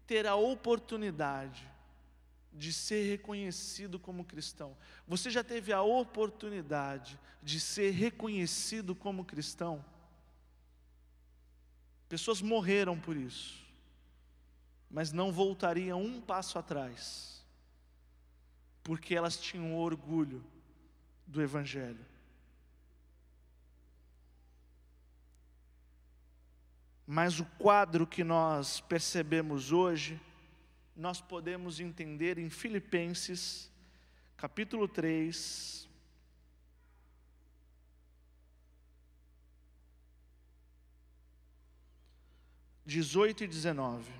[0.04, 1.70] ter a oportunidade
[2.52, 4.76] de ser reconhecido como cristão.
[5.06, 9.84] Você já teve a oportunidade de ser reconhecido como cristão?
[12.08, 13.64] Pessoas morreram por isso,
[14.90, 17.46] mas não voltariam um passo atrás,
[18.82, 20.44] porque elas tinham orgulho
[21.26, 22.04] do Evangelho.
[27.06, 30.20] Mas o quadro que nós percebemos hoje,
[30.96, 33.70] nós podemos entender em Filipenses,
[34.36, 35.88] capítulo 3,
[42.86, 44.12] dezoito e dezenove.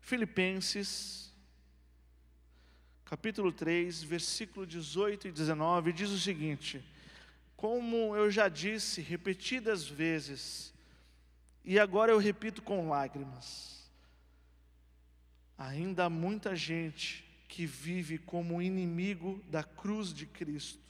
[0.00, 1.31] Filipenses,
[3.12, 6.82] capítulo 3, versículo 18 e 19, diz o seguinte:
[7.54, 10.72] Como eu já disse repetidas vezes,
[11.62, 13.86] e agora eu repito com lágrimas,
[15.58, 20.80] ainda há muita gente que vive como inimigo da cruz de Cristo.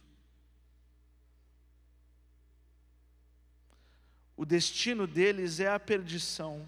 [4.36, 6.64] O destino deles é a perdição.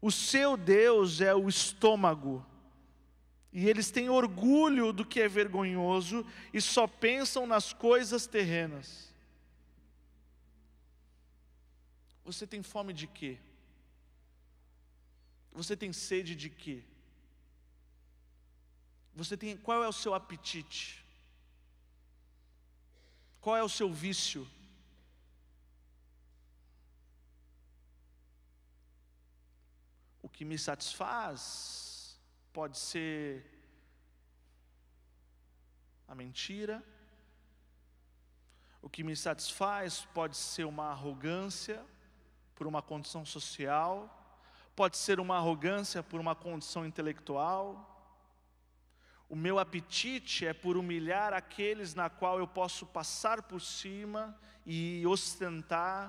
[0.00, 2.46] O seu Deus é o estômago.
[3.52, 9.08] E eles têm orgulho do que é vergonhoso e só pensam nas coisas terrenas.
[12.24, 13.38] Você tem fome de quê?
[15.52, 16.82] Você tem sede de quê?
[19.14, 21.04] Você tem qual é o seu apetite?
[23.40, 24.46] Qual é o seu vício?
[30.22, 31.87] O que me satisfaz
[32.58, 33.46] pode ser
[36.08, 36.82] a mentira.
[38.82, 41.86] O que me satisfaz pode ser uma arrogância
[42.56, 43.94] por uma condição social,
[44.74, 47.64] pode ser uma arrogância por uma condição intelectual.
[49.28, 54.36] O meu apetite é por humilhar aqueles na qual eu posso passar por cima
[54.66, 56.02] e ostentar.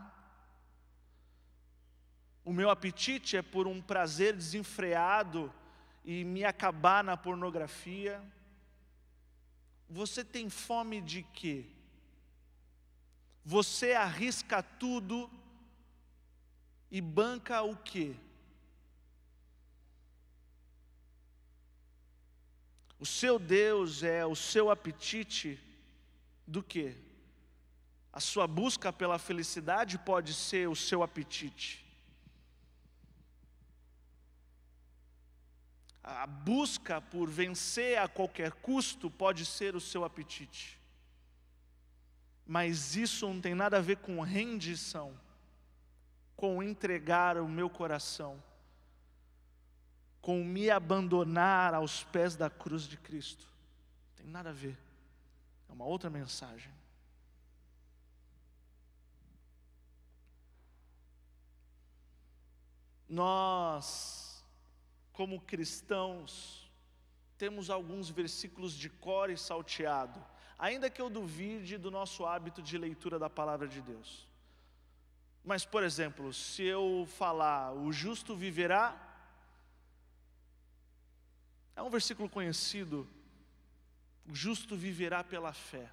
[2.43, 5.53] O meu apetite é por um prazer desenfreado
[6.11, 8.19] e me acabar na pornografia.
[9.87, 11.67] Você tem fome de quê?
[13.45, 15.29] Você arrisca tudo
[16.89, 18.15] e banca o quê?
[22.99, 25.59] O seu Deus é o seu apetite
[26.47, 26.95] do quê?
[28.11, 31.88] A sua busca pela felicidade pode ser o seu apetite.
[36.09, 40.79] A busca por vencer a qualquer custo pode ser o seu apetite.
[42.45, 45.15] Mas isso não tem nada a ver com rendição
[46.39, 48.41] com entregar o meu coração,
[50.21, 53.45] com me abandonar aos pés da cruz de Cristo.
[53.45, 54.79] Não tem nada a ver.
[55.67, 56.71] É uma outra mensagem.
[63.09, 64.28] Nós,
[65.19, 66.71] como cristãos,
[67.37, 70.25] temos alguns versículos de cor e salteado,
[70.57, 74.25] ainda que eu duvide do nosso hábito de leitura da palavra de Deus.
[75.43, 78.85] Mas, por exemplo, se eu falar, o justo viverá,
[81.75, 83.05] é um versículo conhecido,
[84.25, 85.91] o justo viverá pela fé.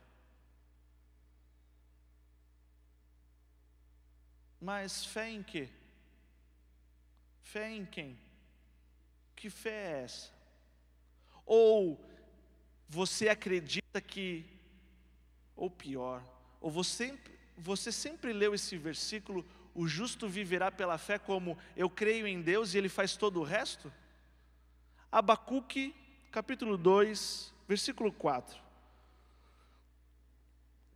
[4.61, 5.69] Mas fé em quê?
[7.43, 8.26] Fé em quem?
[9.37, 10.33] Que fé é essa?
[11.45, 12.05] Ou
[12.89, 14.45] você acredita que,
[15.55, 16.23] ou pior,
[16.61, 17.17] ou você
[17.57, 22.75] você sempre leu esse versículo, o justo viverá pela fé, como eu creio em Deus
[22.75, 23.93] e Ele faz todo o resto?
[25.11, 25.95] Abacuque,
[26.31, 28.61] capítulo 2, versículo 4.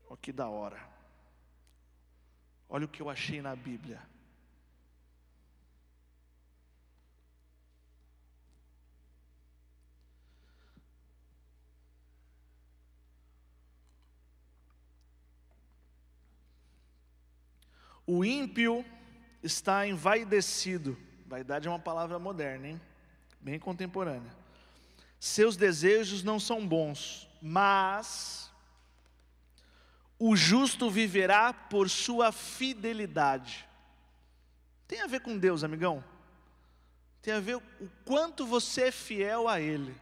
[0.06, 0.88] Olha que da hora.
[2.68, 4.00] Olha o que eu achei na Bíblia.
[18.12, 18.84] O ímpio
[19.40, 20.98] está envaidecido.
[21.28, 22.80] Vaidade é uma palavra moderna, hein?
[23.40, 24.34] Bem contemporânea.
[25.20, 28.50] Seus desejos não são bons, mas
[30.18, 33.64] o justo viverá por sua fidelidade.
[34.88, 36.02] Tem a ver com Deus, amigão?
[37.22, 37.62] Tem a ver o
[38.04, 39.94] quanto você é fiel a Ele,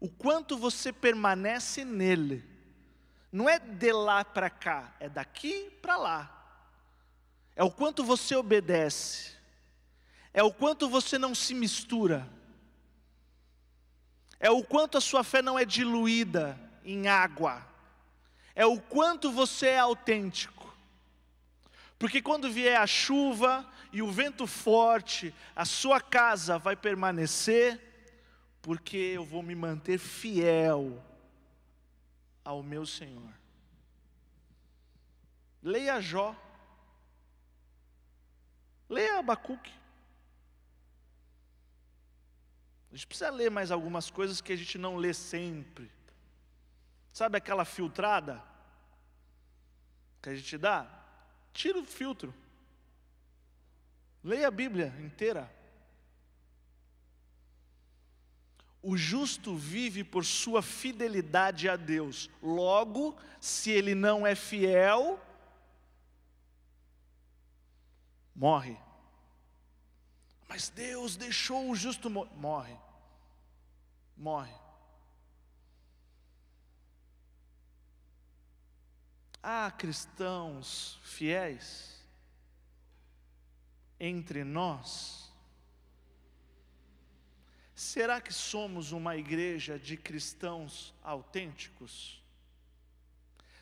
[0.00, 2.44] o quanto você permanece nele.
[3.30, 6.37] Não é de lá para cá, é daqui para lá
[7.58, 9.32] é o quanto você obedece,
[10.32, 12.24] é o quanto você não se mistura,
[14.38, 17.66] é o quanto a sua fé não é diluída em água,
[18.54, 20.72] é o quanto você é autêntico.
[21.98, 27.80] Porque quando vier a chuva e o vento forte, a sua casa vai permanecer,
[28.62, 31.04] porque eu vou me manter fiel
[32.44, 33.32] ao meu Senhor.
[35.60, 36.36] Leia Jó.
[38.88, 39.72] Leia Abacuque.
[42.90, 45.90] A gente precisa ler mais algumas coisas que a gente não lê sempre.
[47.12, 48.42] Sabe aquela filtrada
[50.22, 50.88] que a gente dá?
[51.52, 52.34] Tira o filtro.
[54.24, 55.52] Leia a Bíblia inteira.
[58.82, 62.30] O justo vive por sua fidelidade a Deus.
[62.42, 65.20] Logo, se ele não é fiel,
[68.38, 68.78] morre.
[70.48, 72.76] Mas Deus deixou o justo morre.
[74.16, 74.54] Morre.
[79.42, 82.06] Há cristãos fiéis
[83.98, 85.32] entre nós?
[87.74, 92.22] Será que somos uma igreja de cristãos autênticos?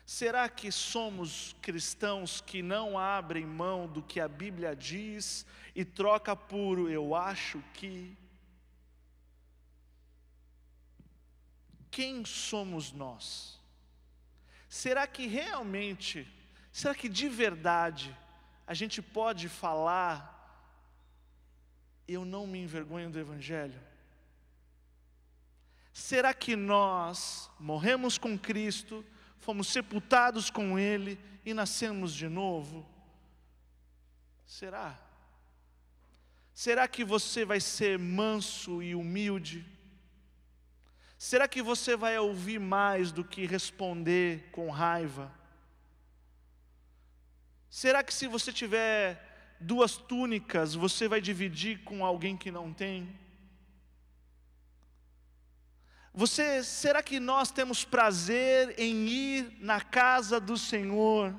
[0.07, 5.45] Será que somos cristãos que não abrem mão do que a Bíblia diz
[5.75, 8.17] e troca por eu acho que?
[11.91, 13.59] Quem somos nós?
[14.69, 16.25] Será que realmente,
[16.71, 18.17] será que de verdade
[18.65, 20.33] a gente pode falar
[22.07, 23.81] eu não me envergonho do Evangelho?
[25.91, 29.03] Será que nós morremos com Cristo?
[29.39, 32.85] Fomos sepultados com Ele e nascemos de novo?
[34.45, 34.97] Será?
[36.53, 39.65] Será que você vai ser manso e humilde?
[41.17, 45.31] Será que você vai ouvir mais do que responder com raiva?
[47.69, 53.07] Será que se você tiver duas túnicas, você vai dividir com alguém que não tem?
[56.17, 61.31] Você, será que nós temos prazer em ir na casa do Senhor?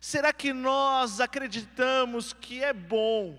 [0.00, 3.36] Será que nós acreditamos que é bom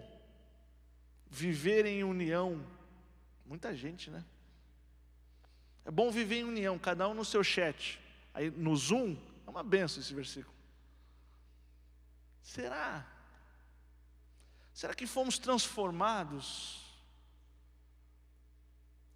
[1.30, 2.62] viver em união?
[3.46, 4.22] Muita gente, né?
[5.86, 7.98] É bom viver em união, cada um no seu chat.
[8.34, 9.16] Aí no Zoom,
[9.48, 10.54] é uma benção esse versículo.
[12.42, 13.08] Será?
[14.74, 16.83] Será que fomos transformados?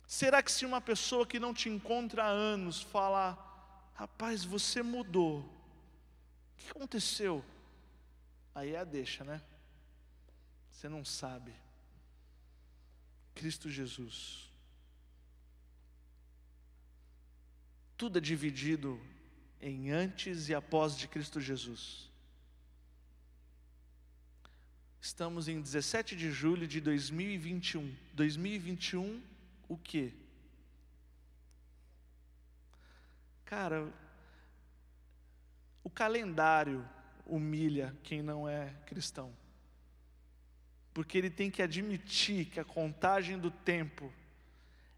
[0.07, 3.37] Será que se uma pessoa que não te encontra há anos fala,
[3.93, 7.43] rapaz, você mudou, o que aconteceu?
[8.55, 9.41] Aí é a deixa, né?
[10.71, 11.53] Você não sabe.
[13.35, 14.49] Cristo Jesus.
[17.97, 18.99] Tudo é dividido
[19.59, 22.09] em antes e após de Cristo Jesus.
[25.01, 27.93] Estamos em 17 de julho de 2021.
[28.13, 29.21] 2021
[29.67, 30.13] o quê?
[33.45, 33.91] Cara,
[35.83, 36.87] o calendário
[37.25, 39.33] humilha quem não é cristão.
[40.93, 44.11] Porque ele tem que admitir que a contagem do tempo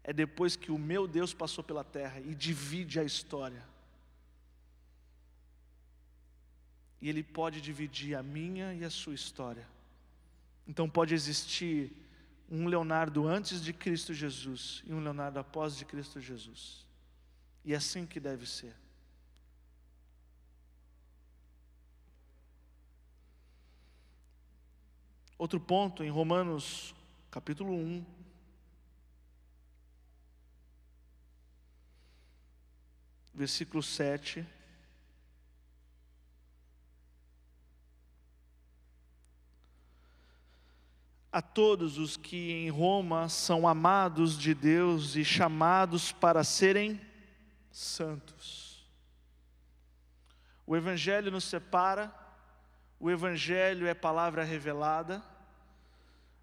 [0.02, 3.62] é depois que o meu Deus passou pela terra e divide a história.
[7.00, 9.66] E ele pode dividir a minha e a sua história.
[10.66, 11.92] Então pode existir
[12.50, 16.84] um Leonardo antes de Cristo Jesus e um Leonardo após de Cristo Jesus.
[17.64, 18.74] E é assim que deve ser.
[25.38, 26.94] Outro ponto em Romanos
[27.30, 28.04] capítulo 1,
[33.32, 34.46] versículo 7.
[41.32, 47.00] A todos os que em Roma são amados de Deus e chamados para serem
[47.70, 48.84] santos.
[50.66, 52.12] O Evangelho nos separa,
[52.98, 55.22] o Evangelho é palavra revelada,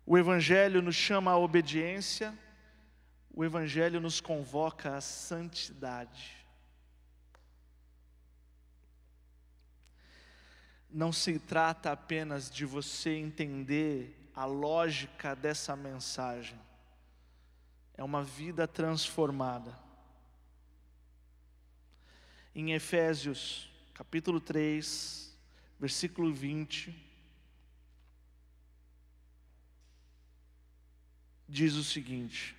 [0.05, 2.33] o Evangelho nos chama à obediência,
[3.33, 6.35] o Evangelho nos convoca à santidade.
[10.89, 16.59] Não se trata apenas de você entender a lógica dessa mensagem.
[17.95, 19.75] É uma vida transformada.
[22.53, 25.35] Em Efésios, capítulo 3,
[25.79, 26.95] versículo 20,
[31.49, 32.55] diz o seguinte: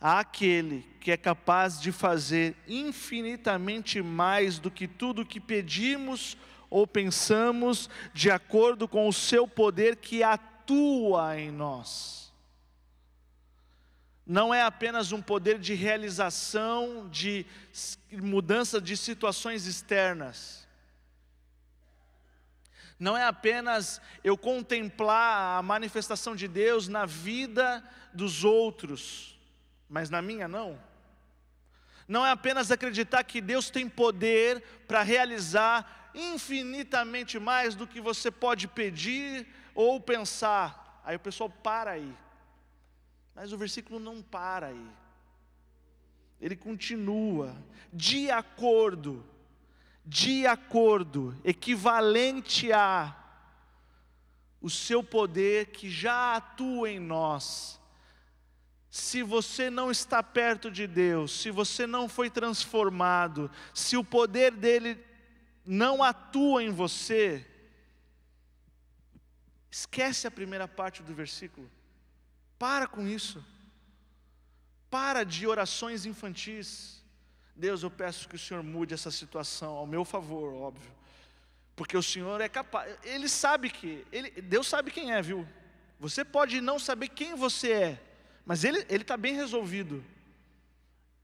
[0.00, 6.36] Aquele que é capaz de fazer infinitamente mais do que tudo que pedimos
[6.68, 12.32] ou pensamos, de acordo com o seu poder que atua atua em nós.
[14.24, 17.44] Não é apenas um poder de realização, de
[18.12, 20.66] mudança de situações externas.
[22.98, 27.82] Não é apenas eu contemplar a manifestação de Deus na vida
[28.14, 29.36] dos outros,
[29.88, 30.78] mas na minha não.
[32.06, 38.30] Não é apenas acreditar que Deus tem poder para realizar infinitamente mais do que você
[38.30, 41.00] pode pedir ou pensar.
[41.04, 42.14] Aí o pessoal para aí.
[43.34, 44.90] Mas o versículo não para aí.
[46.40, 47.56] ele continua,
[47.92, 49.24] de acordo,
[50.04, 53.16] de acordo, equivalente a
[54.60, 57.80] o seu poder que já atua em nós.
[58.88, 64.52] Se você não está perto de Deus, se você não foi transformado, se o poder
[64.52, 64.98] dele
[65.64, 67.46] não atua em você,
[69.72, 71.68] esquece a primeira parte do versículo.
[72.58, 73.42] Para com isso.
[74.90, 77.02] Para de orações infantis.
[77.56, 80.92] Deus, eu peço que o Senhor mude essa situação ao meu favor, óbvio.
[81.74, 85.48] Porque o Senhor é capaz, Ele sabe que, ele, Deus sabe quem é, viu?
[85.98, 88.02] Você pode não saber quem você é,
[88.44, 90.04] mas Ele está bem resolvido.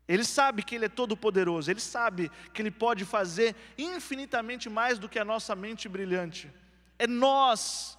[0.06, 4.98] Ele sabe que Ele é todo poderoso, Ele sabe que Ele pode fazer infinitamente mais
[4.98, 6.50] do que a nossa mente brilhante.
[6.98, 7.97] É nós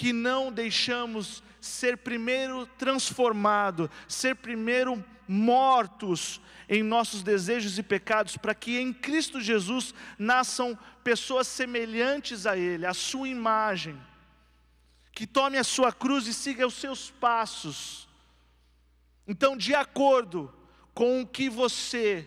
[0.00, 8.54] que não deixamos ser primeiro transformado, ser primeiro mortos em nossos desejos e pecados, para
[8.54, 14.00] que em Cristo Jesus nasçam pessoas semelhantes a Ele, a Sua imagem,
[15.12, 18.08] que tome a sua cruz e siga os seus passos.
[19.28, 20.50] Então, de acordo
[20.94, 22.26] com o que você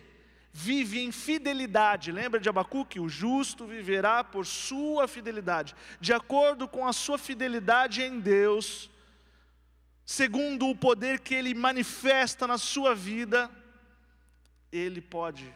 [0.56, 2.12] vive em fidelidade.
[2.12, 3.00] Lembra de Abacuque?
[3.00, 5.74] O justo viverá por sua fidelidade.
[6.00, 8.88] De acordo com a sua fidelidade em Deus,
[10.06, 13.50] segundo o poder que Ele manifesta na sua vida,
[14.70, 15.52] Ele pode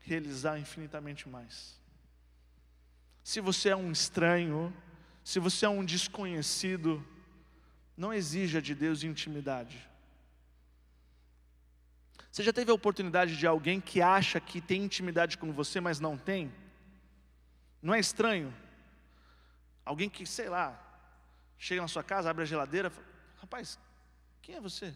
[0.00, 1.78] realizar infinitamente mais.
[3.22, 4.74] Se você é um estranho,
[5.22, 7.06] se você é um desconhecido,
[7.94, 9.86] não exija de Deus intimidade.
[12.30, 15.98] Você já teve a oportunidade de alguém que acha que tem intimidade com você, mas
[15.98, 16.52] não tem?
[17.82, 18.54] Não é estranho?
[19.84, 20.78] Alguém que, sei lá,
[21.58, 23.06] chega na sua casa, abre a geladeira, fala,
[23.40, 23.78] rapaz,
[24.42, 24.94] quem é você?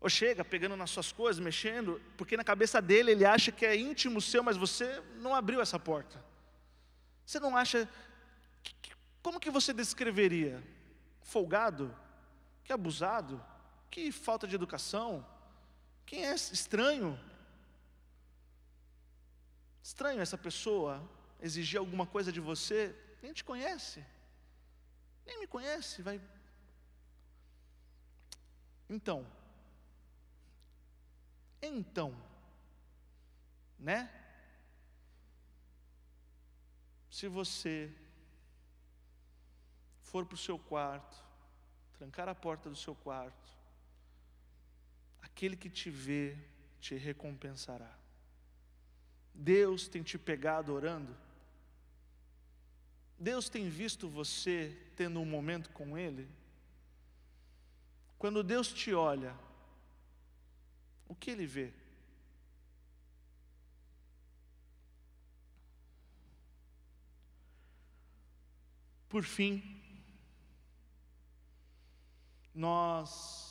[0.00, 3.76] Ou chega pegando nas suas coisas, mexendo, porque na cabeça dele ele acha que é
[3.76, 6.24] íntimo seu, mas você não abriu essa porta.
[7.24, 7.88] Você não acha.
[9.22, 10.60] Como que você descreveria?
[11.22, 11.94] Folgado?
[12.64, 13.40] Que abusado?
[13.92, 15.24] Que falta de educação.
[16.06, 17.20] Quem é estranho?
[19.82, 21.06] Estranho essa pessoa
[21.38, 24.02] exigir alguma coisa de você, nem te conhece,
[25.26, 26.18] nem me conhece, vai.
[28.88, 29.26] Então,
[31.60, 32.16] então,
[33.78, 34.10] né?
[37.10, 37.94] Se você
[40.00, 41.16] for para o seu quarto,
[41.98, 43.61] trancar a porta do seu quarto,
[45.32, 46.36] aquele que te vê
[46.78, 47.90] te recompensará.
[49.34, 51.16] Deus tem te pegado orando?
[53.18, 56.28] Deus tem visto você tendo um momento com Ele?
[58.18, 59.34] Quando Deus te olha,
[61.08, 61.72] o que Ele vê?
[69.08, 69.62] Por fim,
[72.54, 73.41] nós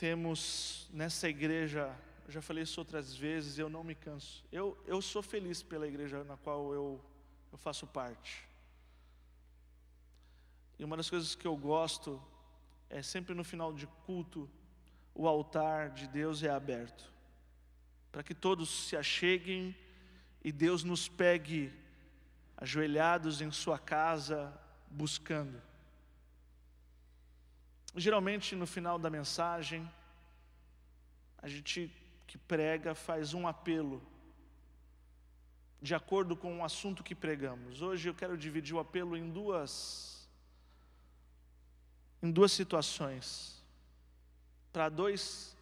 [0.00, 1.94] temos nessa igreja,
[2.26, 4.42] já falei isso outras vezes, eu não me canso.
[4.50, 6.98] Eu, eu sou feliz pela igreja na qual eu,
[7.52, 8.48] eu faço parte.
[10.78, 12.18] E uma das coisas que eu gosto
[12.88, 14.48] é sempre no final de culto,
[15.14, 17.12] o altar de Deus é aberto,
[18.10, 19.76] para que todos se acheguem
[20.42, 21.70] e Deus nos pegue
[22.56, 24.50] ajoelhados em Sua casa,
[24.90, 25.60] buscando.
[27.96, 29.90] Geralmente no final da mensagem,
[31.38, 31.92] a gente
[32.26, 34.00] que prega faz um apelo,
[35.82, 37.82] de acordo com o assunto que pregamos.
[37.82, 40.28] Hoje eu quero dividir o apelo em duas,
[42.22, 43.60] em duas situações,
[44.72, 45.56] para dois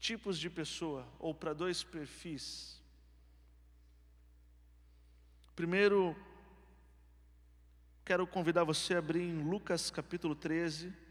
[0.00, 2.80] tipos de pessoa, ou para dois perfis.
[5.54, 6.16] Primeiro,
[8.04, 11.05] quero convidar você a abrir em Lucas capítulo 13,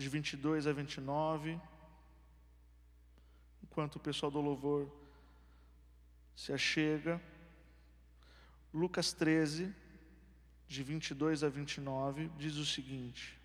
[0.00, 1.60] de 22 a 29,
[3.62, 4.90] enquanto o pessoal do louvor
[6.34, 7.20] se achega.
[8.72, 9.74] Lucas 13,
[10.66, 13.38] de 22 a 29, diz o seguinte: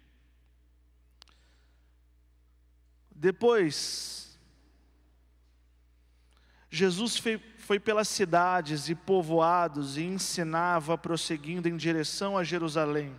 [3.11, 4.39] Depois,
[6.69, 13.13] Jesus foi, pelas cidades e povoados e ensinava, prosseguindo em direção a Jerusalém.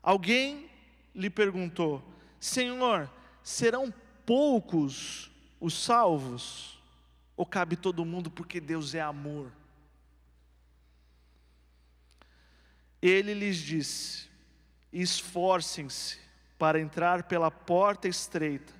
[0.00, 0.73] Alguém
[1.14, 2.02] lhe perguntou:
[2.40, 3.10] Senhor,
[3.42, 3.92] serão
[4.26, 6.82] poucos os salvos?
[7.36, 9.52] Ou cabe todo mundo porque Deus é amor?
[13.00, 14.28] Ele lhes disse:
[14.92, 16.18] Esforcem-se
[16.58, 18.72] para entrar pela porta estreita,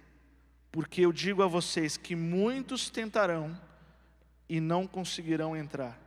[0.72, 3.60] porque eu digo a vocês que muitos tentarão
[4.48, 5.98] e não conseguirão entrar.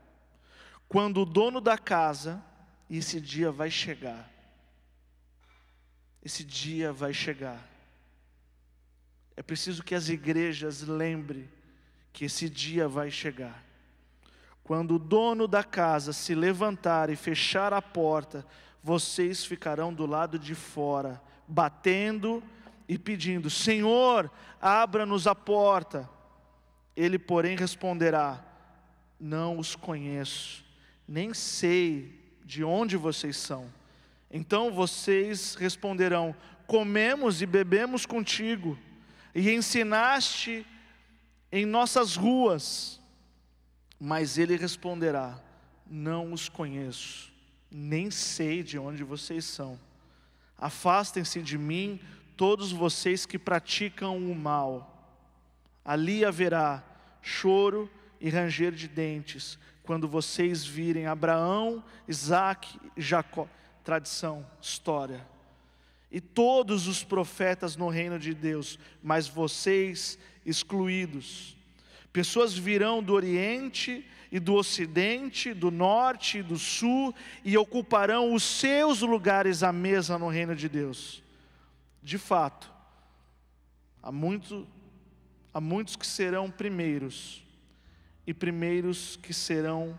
[0.88, 2.42] Quando o dono da casa,
[2.90, 4.32] esse dia vai chegar,
[6.28, 7.66] esse dia vai chegar.
[9.38, 11.48] É preciso que as igrejas lembrem
[12.12, 13.64] que esse dia vai chegar.
[14.62, 18.46] Quando o dono da casa se levantar e fechar a porta,
[18.84, 22.44] vocês ficarão do lado de fora, batendo
[22.90, 26.10] e pedindo: Senhor, abra-nos a porta.
[26.94, 28.44] Ele, porém, responderá:
[29.18, 30.66] Não os conheço,
[31.08, 33.78] nem sei de onde vocês são.
[34.32, 38.78] Então vocês responderão: Comemos e bebemos contigo,
[39.34, 40.66] e ensinaste
[41.52, 43.00] em nossas ruas.
[44.00, 45.42] Mas ele responderá:
[45.90, 47.32] Não os conheço,
[47.72, 49.80] nem sei de onde vocês são.
[50.58, 52.00] Afastem-se de mim,
[52.36, 54.94] todos vocês que praticam o mal.
[55.86, 56.84] Ali haverá
[57.22, 63.48] choro e ranger de dentes, quando vocês virem Abraão, Isaac e Jacó.
[63.88, 65.26] Tradição, história.
[66.12, 71.56] E todos os profetas no reino de Deus, mas vocês excluídos.
[72.12, 77.16] Pessoas virão do Oriente e do Ocidente, do Norte e do Sul,
[77.46, 81.24] e ocuparão os seus lugares à mesa no reino de Deus.
[82.04, 82.70] De fato,
[84.04, 84.68] há, muito,
[85.54, 87.42] há muitos que serão primeiros,
[88.28, 89.98] e primeiros que serão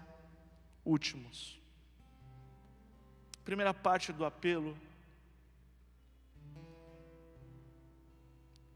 [0.85, 1.58] últimos.
[3.49, 4.77] Primeira parte do apelo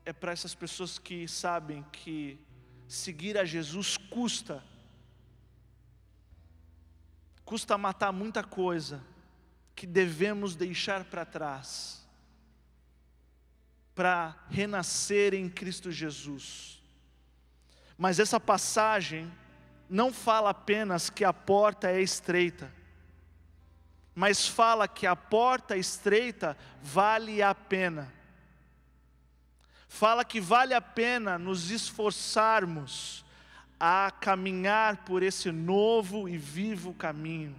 [0.03, 2.41] é para essas pessoas que sabem que
[2.89, 4.65] seguir a Jesus custa,
[7.45, 9.05] custa matar muita coisa
[9.77, 12.09] que devemos deixar para trás,
[13.95, 16.83] para renascer em Cristo Jesus.
[17.99, 19.31] Mas essa passagem
[19.87, 22.73] não fala apenas que a porta é estreita,
[24.15, 28.13] mas fala que a porta estreita vale a pena
[29.93, 33.23] fala que vale a pena nos esforçarmos
[33.79, 37.55] a caminhar por esse novo e vivo caminho.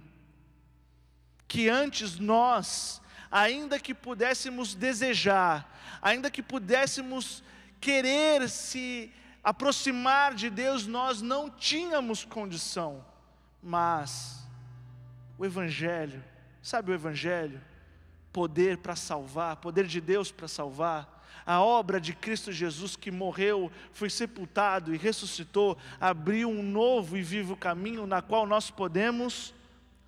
[1.46, 3.00] Que antes nós,
[3.30, 7.40] ainda que pudéssemos desejar, ainda que pudéssemos
[7.80, 13.04] querer se aproximar de Deus, nós não tínhamos condição,
[13.62, 14.44] mas
[15.38, 16.22] o Evangelho,
[16.64, 17.60] sabe o Evangelho?
[18.32, 23.70] Poder para salvar, poder de Deus para salvar, a obra de Cristo Jesus que morreu,
[23.92, 29.54] foi sepultado e ressuscitou, abriu um novo e vivo caminho na qual nós podemos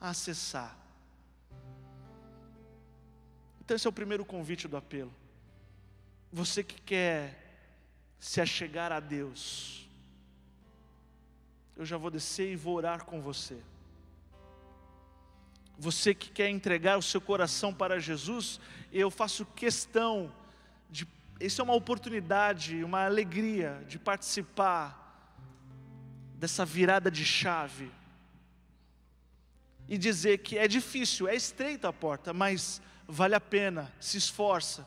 [0.01, 0.75] acessar.
[3.61, 5.13] Então, esse é o primeiro convite do apelo.
[6.33, 7.63] Você que quer
[8.19, 9.87] se achegar a Deus,
[11.77, 13.61] eu já vou descer e vou orar com você.
[15.79, 18.59] Você que quer entregar o seu coração para Jesus,
[18.93, 20.33] eu faço questão
[20.91, 21.07] de
[21.39, 25.05] isso é uma oportunidade, uma alegria de participar
[26.35, 27.91] dessa virada de chave
[29.89, 34.87] e dizer que é difícil, é estreita a porta, mas vale a pena, se esforça.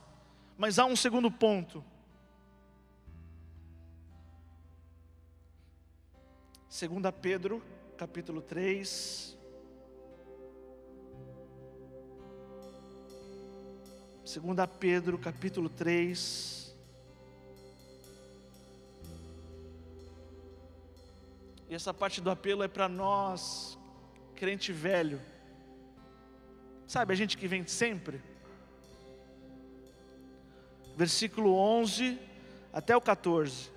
[0.58, 1.84] Mas há um segundo ponto.
[6.68, 7.64] Segunda Pedro,
[7.98, 9.38] capítulo 3,
[14.30, 16.78] 2 Pedro capítulo 3.
[21.68, 23.76] E essa parte do apelo é para nós,
[24.36, 25.20] crente velho.
[26.86, 28.22] Sabe, a gente que vem sempre.
[30.96, 32.20] Versículo 11
[32.72, 33.72] até o 14.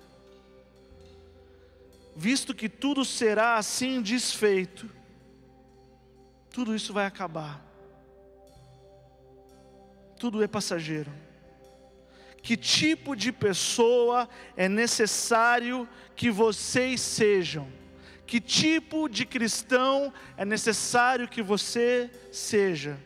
[2.15, 4.87] Visto que tudo será assim desfeito,
[6.51, 7.72] tudo isso vai acabar
[10.23, 11.11] tudo é passageiro.
[12.41, 17.67] Que tipo de pessoa é necessário que vocês sejam?
[18.25, 22.97] Que tipo de cristão é necessário que você seja?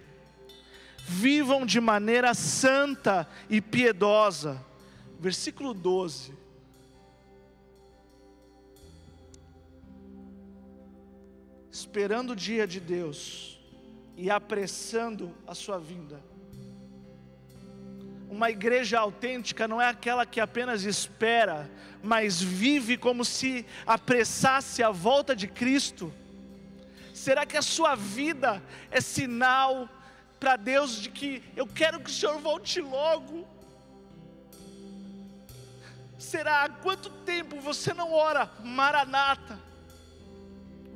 [1.07, 4.63] Vivam de maneira santa e piedosa.
[5.19, 6.35] Versículo 12.
[11.71, 13.59] Esperando o dia de Deus
[14.15, 16.36] e apressando a sua vinda
[18.29, 21.69] uma igreja autêntica não é aquela que apenas espera,
[22.03, 26.13] mas vive como se apressasse a volta de Cristo.
[27.13, 28.61] Será que a sua vida
[28.91, 29.89] é sinal
[30.39, 33.47] para Deus de que eu quero que o Senhor volte logo.
[36.17, 39.59] Será há quanto tempo você não ora, Maranata?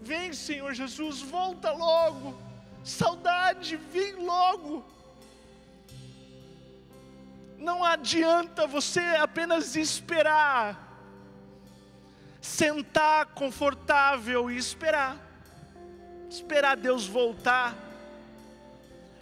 [0.03, 2.39] Vem, Senhor Jesus, volta logo.
[2.83, 4.85] Saudade, vem logo.
[7.61, 10.97] Não adianta você apenas esperar,
[12.41, 15.15] sentar confortável e esperar,
[16.27, 17.77] esperar Deus voltar.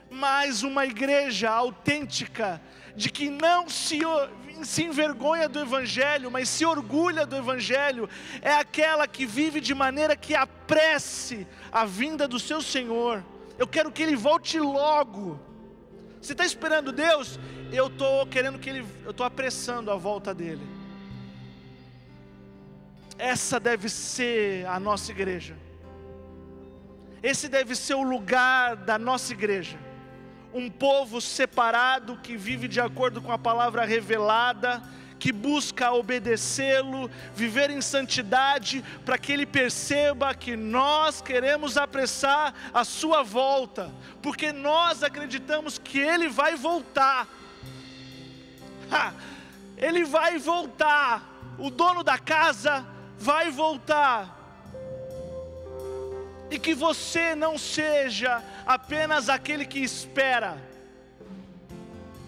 [0.09, 2.61] Mas uma igreja autêntica,
[2.95, 3.99] de que não se,
[4.63, 8.09] se envergonha do Evangelho, mas se orgulha do Evangelho,
[8.41, 13.21] é aquela que vive de maneira que apresse a vinda do seu Senhor.
[13.57, 15.48] Eu quero que Ele volte logo.
[16.21, 17.39] Você está esperando Deus?
[17.71, 20.65] Eu estou querendo que Ele, eu estou apressando a volta dele.
[23.17, 25.55] Essa deve ser a nossa igreja.
[27.21, 29.77] Esse deve ser o lugar da nossa igreja.
[30.53, 34.81] Um povo separado que vive de acordo com a palavra revelada,
[35.19, 42.85] que busca obedecê-lo, viver em santidade, para que ele perceba que nós queremos apressar a
[42.85, 43.91] sua volta,
[44.21, 47.27] porque nós acreditamos que ele vai voltar.
[48.89, 49.13] Ha,
[49.77, 52.85] ele vai voltar, o dono da casa
[53.17, 54.37] vai voltar.
[56.49, 60.57] E que você não seja apenas aquele que espera,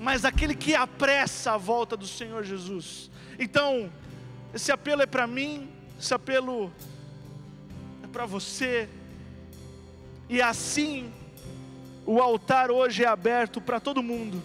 [0.02, 3.12] mas aquele que apressa a volta do Senhor Jesus.
[3.38, 3.88] Então,
[4.52, 6.74] esse apelo é para mim, esse apelo
[8.04, 8.90] é para você,
[10.28, 11.14] e assim,
[12.04, 14.42] o altar hoje é aberto para todo mundo,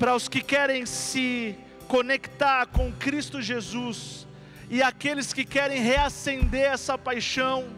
[0.00, 4.26] para os que querem se conectar com Cristo Jesus,
[4.68, 7.68] e aqueles que querem reacender essa paixão,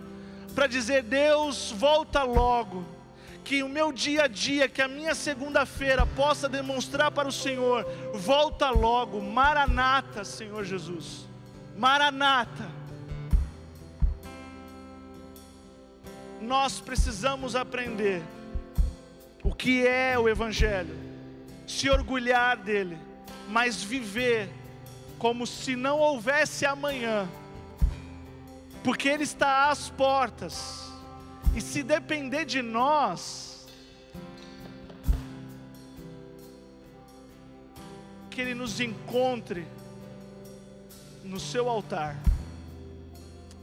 [0.54, 2.93] para dizer: Deus, volta logo
[3.44, 7.84] que o meu dia a dia, que a minha segunda-feira possa demonstrar para o Senhor,
[8.14, 11.26] volta logo, Maranata, Senhor Jesus,
[11.76, 12.66] Maranata.
[16.40, 18.22] Nós precisamos aprender
[19.42, 20.96] o que é o Evangelho,
[21.66, 22.96] se orgulhar dele,
[23.48, 24.48] mas viver
[25.18, 27.28] como se não houvesse amanhã,
[28.82, 30.93] porque Ele está às portas
[31.54, 33.66] e se depender de nós,
[38.28, 39.64] que Ele nos encontre
[41.22, 42.16] no seu altar,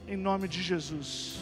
[0.07, 1.40] em nome de Jesus.